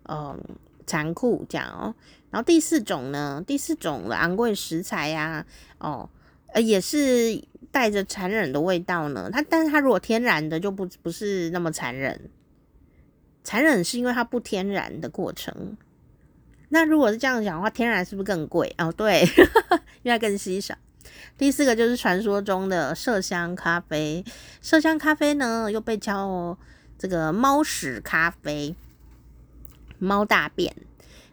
[0.09, 0.41] 嗯
[0.87, 1.93] 残酷这样哦。
[2.31, 5.45] 然后第四种呢，第四种的昂贵食材呀，
[5.79, 6.09] 哦，
[6.55, 7.43] 呃，也是。
[7.73, 12.31] 带着残忍的味道呢，它但是它如果天然的就不不是那么残忍，
[13.43, 15.77] 残忍是因为它不天然的过程。
[16.69, 18.73] 那如果是这样讲的话，天然是不是更贵？
[18.79, 19.23] 哦，对，
[20.05, 20.75] 因为它更稀少。
[21.37, 24.25] 第四个就是传说中的麝香咖啡，
[24.63, 26.57] 麝香咖啡呢又被叫
[26.99, 28.77] 这个猫屎咖啡，
[29.99, 30.75] 猫大便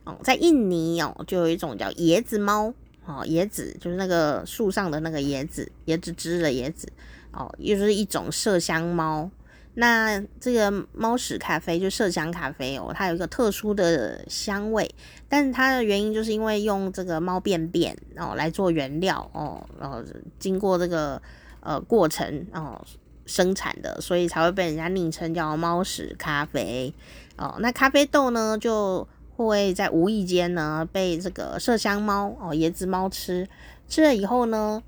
[0.05, 2.73] 哦，在印尼哦就有一种叫椰子猫。
[3.09, 6.87] 哦，椰子就是那个树上的那个椰子，椰子汁的椰子
[7.31, 9.31] 哦，又是一种麝香猫。
[9.73, 14.93] 那这个猫屎咖啡就麝香咖啡哦，它有一个特殊的香味，
[15.27, 20.03] 但是它的原因就是因为用这个猫便便哦来做原料哦，然后
[20.37, 21.19] 经过这个
[21.61, 22.79] 呃过程哦
[23.25, 26.93] 生产的，所以才会被人家昵称叫猫屎咖啡
[27.37, 27.55] 哦。
[27.59, 29.07] 那咖啡豆呢就
[29.47, 33.47] 会在无意间呢被这个麝香猫哦椰子猫吃，
[33.87, 34.81] 吃了以后呢。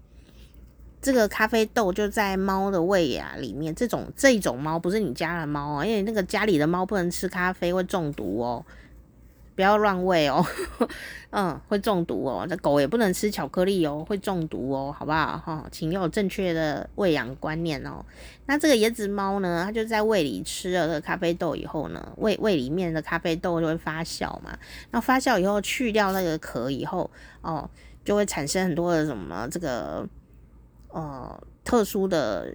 [1.04, 8.64] 这个咖啡豆就在猫的胃啊里面，这种这种猫不是你家的猫啊，因为那个家里的猫不能吃咖啡，会中毒哦，
[9.62, 10.43] 不要乱喂哦，
[11.30, 12.47] 嗯，会中毒哦。
[12.49, 15.38] 那狗也不能吃巧克力哦，会中毒哦，好不好？
[15.38, 18.03] 哈，请有正确的喂养观念哦。
[18.47, 24.57] 那这个椰子猫呢，它就在胃里吃了这个咖啡豆以后呢，胃胃里面的咖啡豆就会发酵嘛，
[24.89, 27.07] 那发酵以后去掉那个壳以后，
[27.41, 27.70] 哦，
[28.03, 30.07] 就会产生很多的什么这个。
[30.93, 32.53] 呃，特殊的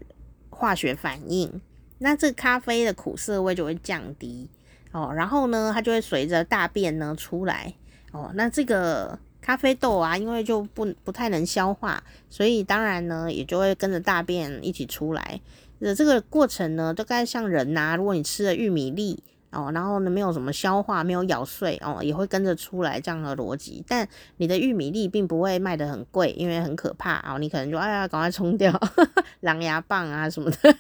[0.50, 1.58] 化学反应，
[1.96, 4.50] 那这咖啡的苦涩味就会降低
[4.96, 7.70] 哦，然后呢，它就会随着大便呢出来
[8.12, 8.30] 哦。
[8.34, 15.38] 那这个咖啡豆啊，因为就不不太能消化，所以当然呢，也就会跟着大便一起出来。
[15.80, 19.22] 呃，这个过程呢，大概像人呐、如果你吃了玉米粒。
[19.52, 23.82] 哦，然后呢，没有什么消化，没有咬碎哦，也会跟着出来这样的逻辑。
[23.88, 27.38] 但你的玉米粒并不会卖得很贵，因为很可怕哦。
[27.38, 28.70] 你可能就哎呀，赶快冲掉
[29.40, 30.76] 狼牙棒啊什么的。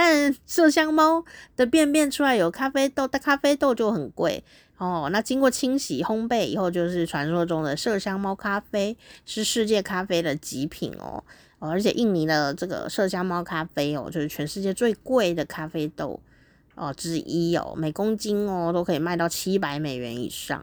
[0.00, 1.24] 但麝香猫
[1.56, 4.44] 的便便出来有咖啡豆，但咖啡豆就很贵
[4.76, 5.08] 哦。
[5.10, 8.96] 那经过清洗烘焙以后，就是传说中的麝香猫咖啡，
[9.26, 11.24] 是世界咖啡的极品哦。
[11.58, 16.20] 而且印尼的这个麝香猫咖啡哦，就是全世界最贵的咖啡豆。
[16.76, 20.62] 哦，之一哦，每公斤哦都可以卖到七百美元以上。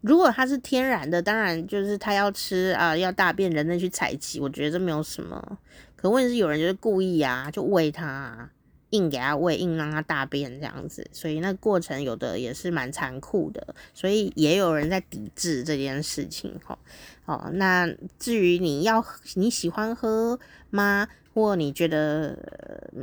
[0.00, 5.58] 如果它是天然的，当然就是它要吃啊，要大便，人类去采集，我觉得这没有什么。
[5.96, 8.50] 可问题是有人就是故意啊，就喂它，
[8.90, 16.58] 硬给它喂，硬让它大便这样子，所以那过程有的也是蛮残酷的，所以也有人在抵制这件事情。
[16.64, 16.78] 哈，
[17.24, 17.88] 哦，那
[18.18, 20.38] 至于你要你喜欢喝
[20.70, 21.08] 吗？
[21.34, 22.34] 或你觉得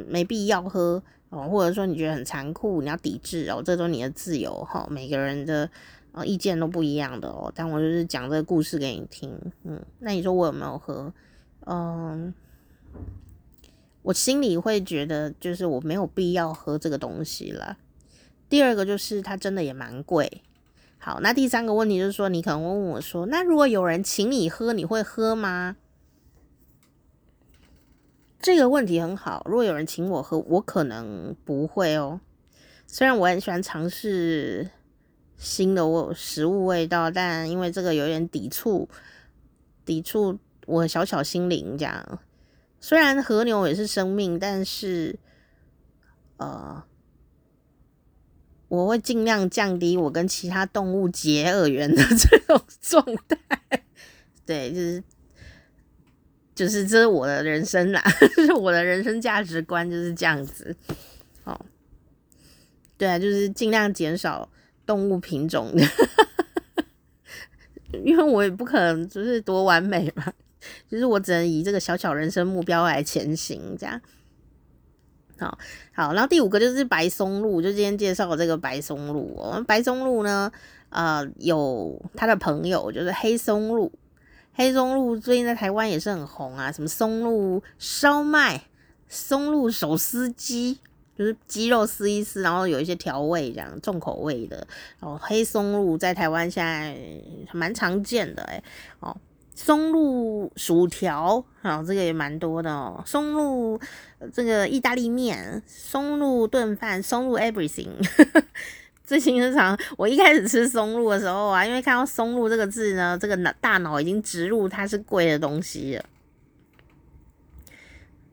[0.07, 4.87] 没必要喝哦，或者说你觉得很残酷，你要抵制哦，这都你的自由哈。
[4.89, 5.69] 每个人的
[6.13, 7.51] 呃意见都不一样的哦。
[7.55, 9.31] 但我就是讲这个故事给你听，
[9.63, 11.13] 嗯，那你说我有没有喝？
[11.65, 12.33] 嗯，
[14.03, 17.77] 我心里会觉得就是我没有必要喝这个东西了。
[18.49, 20.41] 第二个就是它真的也蛮贵。
[20.97, 25.75] 好，那第三个问题就是说，你可能问我说，那如果有人请你喝，你会喝吗？
[28.39, 29.41] 这个问题很好。
[29.45, 32.19] 如果有人请我喝，我可能不会哦。
[32.85, 34.69] 虽然我很喜欢尝试
[35.37, 38.87] 新的食物味道，但因为这个有点抵触，
[39.85, 42.19] 抵触我小小心灵这样。
[42.83, 45.17] 虽然和牛也是生命，但是
[46.35, 46.83] 呃，
[48.67, 53.37] 我会尽量降低我跟其他动物结恶缘的 这种状态。
[54.45, 55.01] 对，就是。
[56.55, 57.99] 就是这是我的人生啦，
[58.37, 60.75] 就是我的人生价值观就是这样子。
[61.45, 61.59] 哦，
[62.95, 64.47] 对啊，就是尽量减少
[64.85, 65.83] 动物品种的，
[68.05, 70.31] 因为我也不可能就是多完美嘛，
[70.89, 74.01] 就是我只能以这个小小人生目标来前行，这样。
[75.39, 75.57] 好，
[75.93, 79.33] 好，然后第五个就是白松露，就今天介绍的这个白松露。
[79.35, 80.51] 我们白松露呢，
[80.89, 83.91] 呃，有他的朋友就是黑松露。
[84.53, 88.65] 黑松露最近在台湾也是很红啊，什么松露烧麦、
[89.09, 90.79] 松露手撕鸡，
[91.17, 94.67] 就是鸡肉撕一撕，然后有一些调味这样重口味的。
[94.99, 96.95] 然后黑松露在台湾现在
[97.51, 98.63] 蛮常见的诶，
[98.99, 99.17] 哦，
[99.55, 103.03] 松露薯条，然后这个也蛮多的哦。
[103.05, 103.79] 松露
[104.33, 107.89] 这个意大利面、松露炖饭、松露 everything。
[109.03, 116.05] 最近日常，我一开始吃松露的时候啊，因为看到松露这个字呢，这个脑大脑已经植入它是贵的东西了。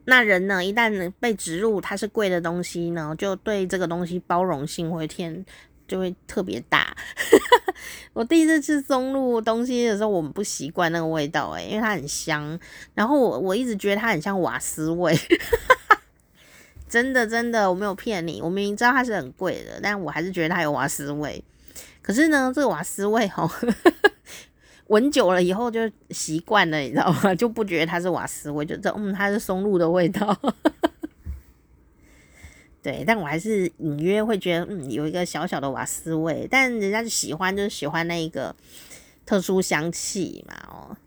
[0.05, 5.45] 那人呢，一旦被植入它是贵的东西呢，就对这个东西包容性会天
[5.91, 6.95] 就会特别大。
[8.13, 12.57] 我第一次吃松露东西的时候，我们不习惯那个味道，诶，因为它很香，
[12.93, 15.13] 然后我我一直觉得它很像瓦斯味。
[16.87, 21.43] 真的真的，我没有骗你，我明明知道它是很贵的，但我还是觉得它有瓦斯味。
[22.01, 23.49] 可是呢，这个瓦斯味吼，
[24.87, 25.79] 闻久了以后就
[26.11, 27.35] 习惯了，你知道吗？
[27.35, 30.37] 就不觉得它是瓦斯味，就知道嗯，它是松露的味道。
[32.83, 38.55] 对，但我还是隐约会觉得嗯，有一个小小的瓦斯味，但人家就喜欢，就是喜欢那一个
[39.25, 40.97] 特殊香气嘛，哦。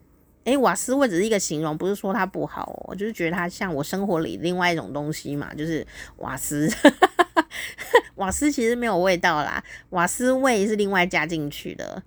[0.45, 5.85] 诶，瓦斯味只是一个形容，不是说它不好，我就是觉得它像我生活里另外一种东西嘛，就是
[6.17, 6.71] 瓦斯。
[8.15, 12.01] 瓦斯其实没有味道啦，瓦斯味是另外加进去的，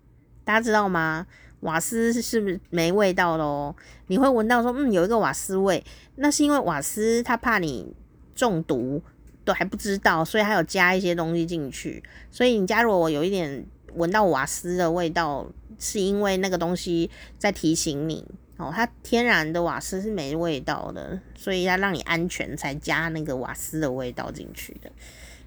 [0.44, 1.26] 大家知道吗？
[1.60, 3.74] 瓦斯是不是没味道的？
[4.06, 7.92] 你会闻到说，嗯，有一个瓦斯味，那是因为瓦斯它怕你
[8.36, 9.02] 中毒，
[9.48, 12.02] 都还不知道，所以还有加一些东西进去。
[12.30, 15.46] 所以你加入我有一点闻到瓦斯的味道，
[15.78, 18.22] 是因为那个东西在提醒你
[18.58, 24.92] 哦，它天然的瓦斯是没味道的，所以要让你安全才加那个瓦斯的味道进去的。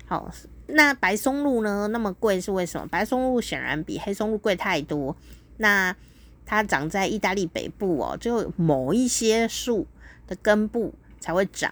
[0.07, 0.33] 好，
[0.65, 1.87] 那白松露呢？
[1.91, 2.87] 那么贵是为什么？
[2.87, 5.15] 白松露显然比黑松露贵太多。
[5.57, 5.95] 那
[6.43, 9.85] 它长在意大利北部哦，就某一些树
[10.25, 11.71] 的根部才会长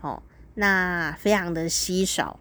[0.00, 0.22] 哦，
[0.56, 2.40] 那非常的稀少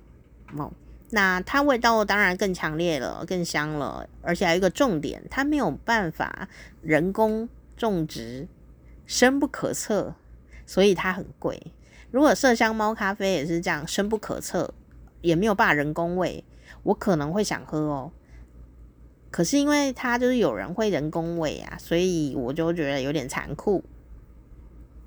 [0.57, 0.74] 哦。
[1.11, 6.49] 那它味道当然更强烈了，更香了，而且还有一个重点，它没有办法
[6.82, 7.47] 人工
[7.78, 8.47] 种植，
[9.05, 10.16] 深不可测，
[10.66, 11.72] 所以它很贵。
[12.09, 14.74] 如果麝香猫咖啡也是这样，深不可测。
[15.22, 16.43] 也没有办法人工喂，
[16.84, 18.11] 我可能会想喝哦。
[19.32, 23.84] 可是因为它就是有人会人工喂啊，所以我就觉得有点残酷。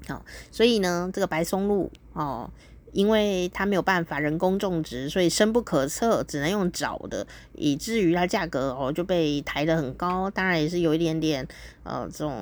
[0.08, 2.50] 好，所以呢，这个白松露哦，
[2.92, 10.30] 因为它没有办法人工种植，所以深不可测，只能用找的，以至于它价格哦就被抬得很高。
[10.30, 11.46] 当然也是有一点点
[11.84, 12.34] 呃这种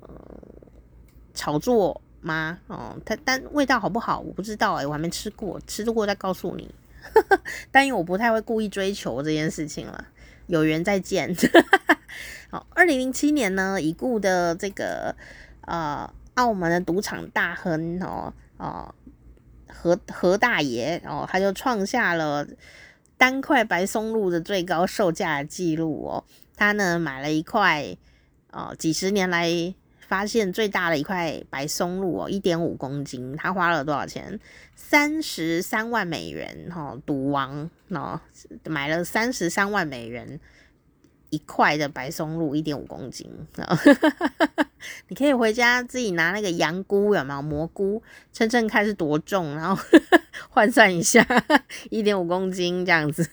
[0.00, 0.08] 呃
[1.34, 2.58] 炒作吗？
[2.66, 6.68] 哦，它但味道好不好我不知道哎、我还没吃过，吃过再告诉你。
[7.70, 10.04] 但因为我不太会故意追求这件事情了，
[10.46, 11.34] 有缘再见。
[12.50, 15.14] 好，二零零七年呢，已故的这个
[15.62, 18.94] 呃澳门的赌场大亨哦哦
[19.80, 22.46] 何何大爷哦，他就创下了
[23.16, 26.24] 单块白松露的最高售价记录哦。
[26.56, 27.96] 他呢买了一块
[28.50, 29.74] 哦，几十年来。
[30.08, 34.40] 发现最大的一块白松露哦，一点五公斤，他花了多少钱？
[34.74, 38.18] 三十三万美元哈，赌王哦，
[38.64, 40.40] 买了三十三万美元
[41.30, 43.30] 一块的白松露，一点五公斤。
[45.08, 48.02] 你可以回家自己拿那个羊菇有没有蘑菇
[48.32, 49.82] 称称看是多重，然后
[50.48, 51.26] 换算一下，
[51.90, 53.28] 一点五公斤这样子。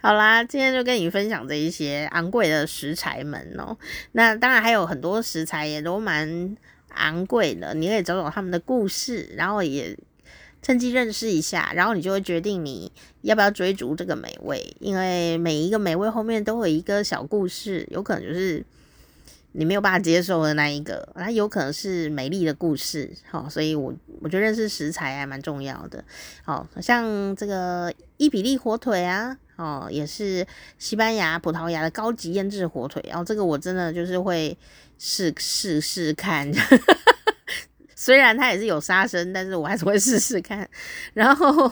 [0.00, 3.76] 好啦，今天就跟你分享这一些昂贵的食材们哦。
[4.12, 6.56] 那当然还有很多食材也都蛮
[6.88, 9.96] 昂贵的，你可以找找他们的故事，然后也
[10.60, 12.90] 趁机认识一下，然后你就会决定你
[13.22, 14.76] 要不要追逐这个美味。
[14.78, 18.64] 因为每一个美味后面都会有一个小故事，有可能就是
[19.52, 23.10] 你没有办法接受的那一个，它有可能是美丽的故事。
[23.30, 26.04] 好，所以我我觉得认识食材还蛮重要的。
[26.44, 29.38] 好，像这个伊比利火腿啊。
[29.56, 30.44] 哦，也是
[30.78, 34.56] 西班牙、葡萄牙的高级腌制火腿，然后这个我真的就是会
[34.98, 36.50] 试试试看，
[37.94, 40.68] 虽然它也是有杀生，但是我还是会试试看。
[41.14, 41.70] 然后，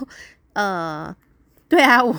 [0.52, 1.16] 呃，
[1.70, 2.14] 对啊，我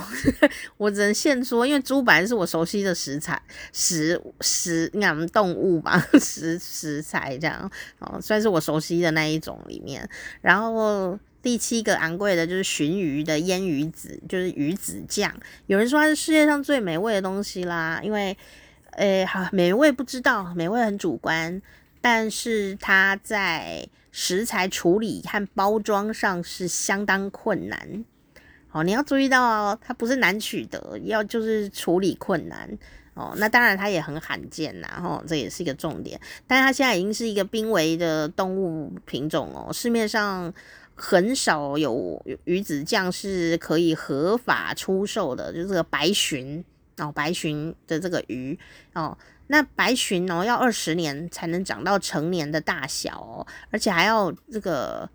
[0.78, 3.40] 我只能现说，因为猪本来是我熟悉的食材，
[3.72, 10.10] 食食你看动物吧， 食食材这样，哦，算是我熟悉的那一种里面，
[10.42, 11.20] 然后。
[11.44, 15.34] 第七个昂贵的就是鲟鱼的腌鱼子，就是鱼子酱。
[15.66, 18.38] 有人说它是世界上最美味的东西啦，因为，
[18.92, 21.60] 诶，好美味不知道，美味很主观，
[22.00, 28.06] 但是它在食材处理和包装上是相当困难。
[28.72, 32.70] 哦，你要注意到哦，它不是难取得，要就是处理困难。
[33.14, 36.20] 哦，那当然它也很罕见呐，吼，这也是一个重点。
[36.48, 40.54] 但它现在已经是一个濒危的动物品种哦，市面上。
[40.94, 46.64] 很少有鱼子酱是可以合法出售的，就是这个白鲟
[46.98, 48.60] 哦，白鲟的这个鱼
[48.94, 49.18] 哦，
[49.48, 55.10] 那白鲟哦要二十年才能长到成年的大小哦，而且还要这个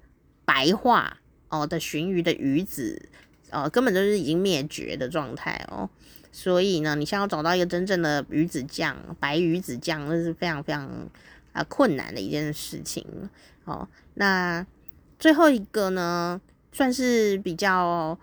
[0.45, 1.17] 白化
[1.51, 3.09] 哦的鲟鱼的鱼子
[3.65, 5.89] 哦，根本就是已经灭绝的状态哦，
[6.31, 10.89] 所以呢，你想要找到一个真正的鱼子酱，白鱼子酱，那是非常非常
[11.53, 13.05] 啊困难的一件事情
[13.65, 14.67] 哦，那。
[15.19, 16.39] 最后一个呢，
[16.73, 18.19] 算是比较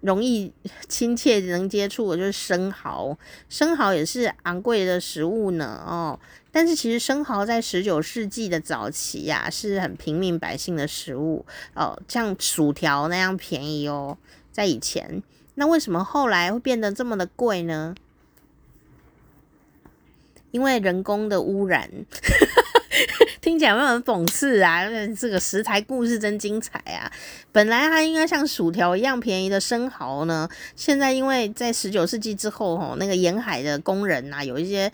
[0.00, 0.52] 容易
[0.88, 3.16] 亲切能接触的，就是生蚝。
[3.48, 6.18] 生蚝也是昂贵的食物呢，哦，
[6.50, 11.46] 但是其实生蚝在十九世纪的早期呀、是很平民百姓的食物
[11.76, 14.18] 哦，像薯条那样便宜哦，
[14.58, 15.22] 在以前。
[15.54, 17.94] 那为什么后来会变得这么的贵呢？
[20.50, 21.88] 因为人工的污染。
[23.40, 24.84] 听起来有没有很讽刺啊？
[25.16, 27.10] 这个食材故事真精彩啊！
[27.52, 34.92] 本来它应该像薯条一样便宜的生蚝呢，现在因为在十九世纪之后，吼，那个沿海的工人呐，有一些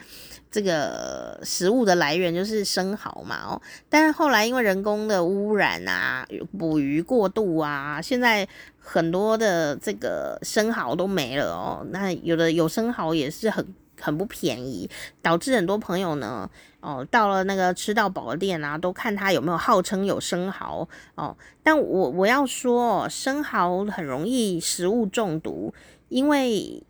[0.50, 6.26] 这个食物的来源就是生蚝嘛，哦，但是后来因为人工的污染啊，
[6.58, 8.46] 捕鱼过度啊，现在
[8.84, 13.66] 很多的这个生蚝都没了哦，那有的有生蚝也是很。
[13.96, 14.90] 很不便宜，
[15.22, 21.34] 导致很多朋友呢，哦，到了那个吃到饱的店啊，都看他有没有号称有生蚝哦。
[21.62, 25.72] 但我我要说，生蚝很容易食物中毒，
[26.08, 26.82] 因为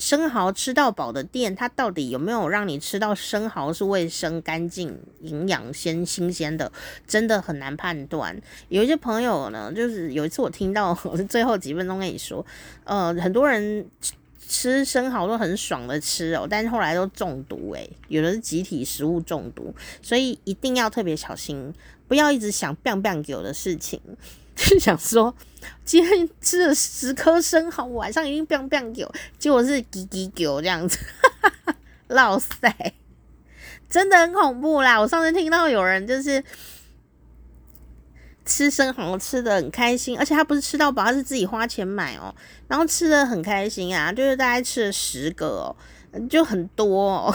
[0.00, 6.72] 生蚝吃到饱的店，它到底有没有让你吃到生蚝是卫生、干净、营养鲜、新鲜的，
[7.06, 8.36] 真的很难判断。
[8.70, 12.44] 有一些朋友呢，就是有一次我听到，我是最后几分钟跟你说，
[12.82, 13.86] 呃，很多人。
[14.52, 19.72] 吃生蚝都很爽的吃哦，但是后来都中毒诶，有的是集体食物中毒，
[20.02, 21.72] 所以一定要特别小心，
[22.08, 24.00] 不要一直想 biang biang 狗的事情，
[24.66, 25.34] 就想说
[25.84, 31.74] 今天吃了十颗生蚝，晚上一定 biang biang 狗，结果是叽叽狗这样子，哈哈哈，
[32.08, 32.94] 老塞，
[33.88, 35.00] 真的很恐怖啦！
[35.00, 36.42] 我上次听到有人就是。
[38.46, 42.34] 吃生蚝吃的很开心，而且他不是吃到饱，他是自己花钱买哦，
[42.66, 45.76] 然后吃的很开心啊，就是大概吃了十个哦，
[46.28, 47.34] 就很多哦，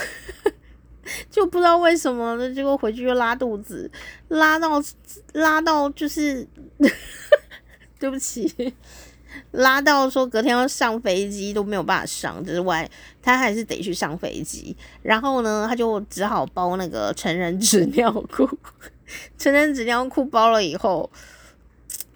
[1.31, 3.89] 就不知道为什么，结果回去又拉肚子，
[4.27, 4.83] 拉到
[5.31, 6.45] 拉到就是，
[7.99, 8.73] 对不起，
[9.51, 12.89] 拉到说隔天要上飞机都没有办法上之外，
[13.21, 18.47] 他还是得去上飞机，然后呢，他就只好包那个成人纸尿裤。
[19.37, 21.09] 成人纸尿裤包了以后，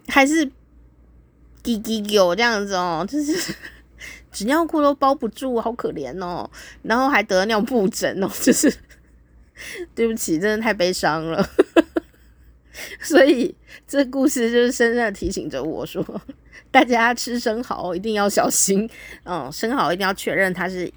[0.07, 0.51] 还是
[1.62, 3.53] 滴滴有这样子哦，就是
[4.32, 6.49] 纸尿裤都包不住，好可怜哦。
[6.82, 8.74] 然后还得了尿布疹哦，就是
[9.93, 11.47] 对不起，真的太悲伤了。
[13.02, 13.56] 所以
[13.88, 16.04] 这故事就是深深的提醒着我说，
[16.72, 18.90] 大家吃生蚝一定要小心，
[19.26, 20.92] 嗯，生蚝一定要确认它是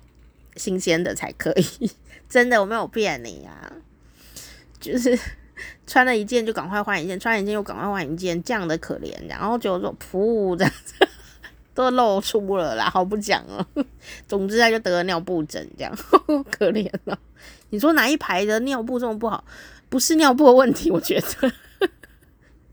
[0.57, 1.91] 新鲜的才可以。
[2.29, 3.73] 真的，我没有骗你呀、啊，
[4.81, 5.19] 就是。
[5.87, 10.95] 穿了一件就赶快换一件，穿一件又赶快换一件，这样的可怜，然后就说噗，这样子
[11.75, 13.65] 都露出了啦，好不讲了。
[14.27, 15.97] 总之他就得了尿布疹，这样
[16.51, 17.17] 可怜了。
[17.71, 19.45] 你说哪一排的尿布这么不好？
[19.89, 21.53] 不是尿布的问题，我觉得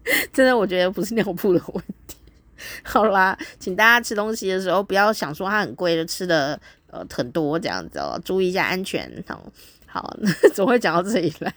[0.34, 2.16] 真的，我觉得不是尿布的问题。
[2.84, 6.60] 好啦，请大家吃东西的时候不要想说它很贵就吃的
[6.92, 9.40] 呃很多这样子哦，注意一下安全哦。
[9.86, 11.54] 好，那总 会讲到这里来。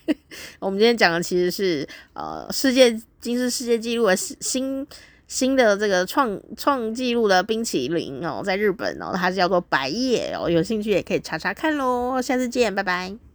[0.59, 4.87] 我们今天讲的其实是呃，世界吉尼斯世界纪录的新
[5.27, 12.23] 新的这个创创纪录的冰淇淋哦，在日本哦，它是叫做百叶哦，有兴趣也可以查查看喽。
[12.23, 13.32] 下次见，拜拜。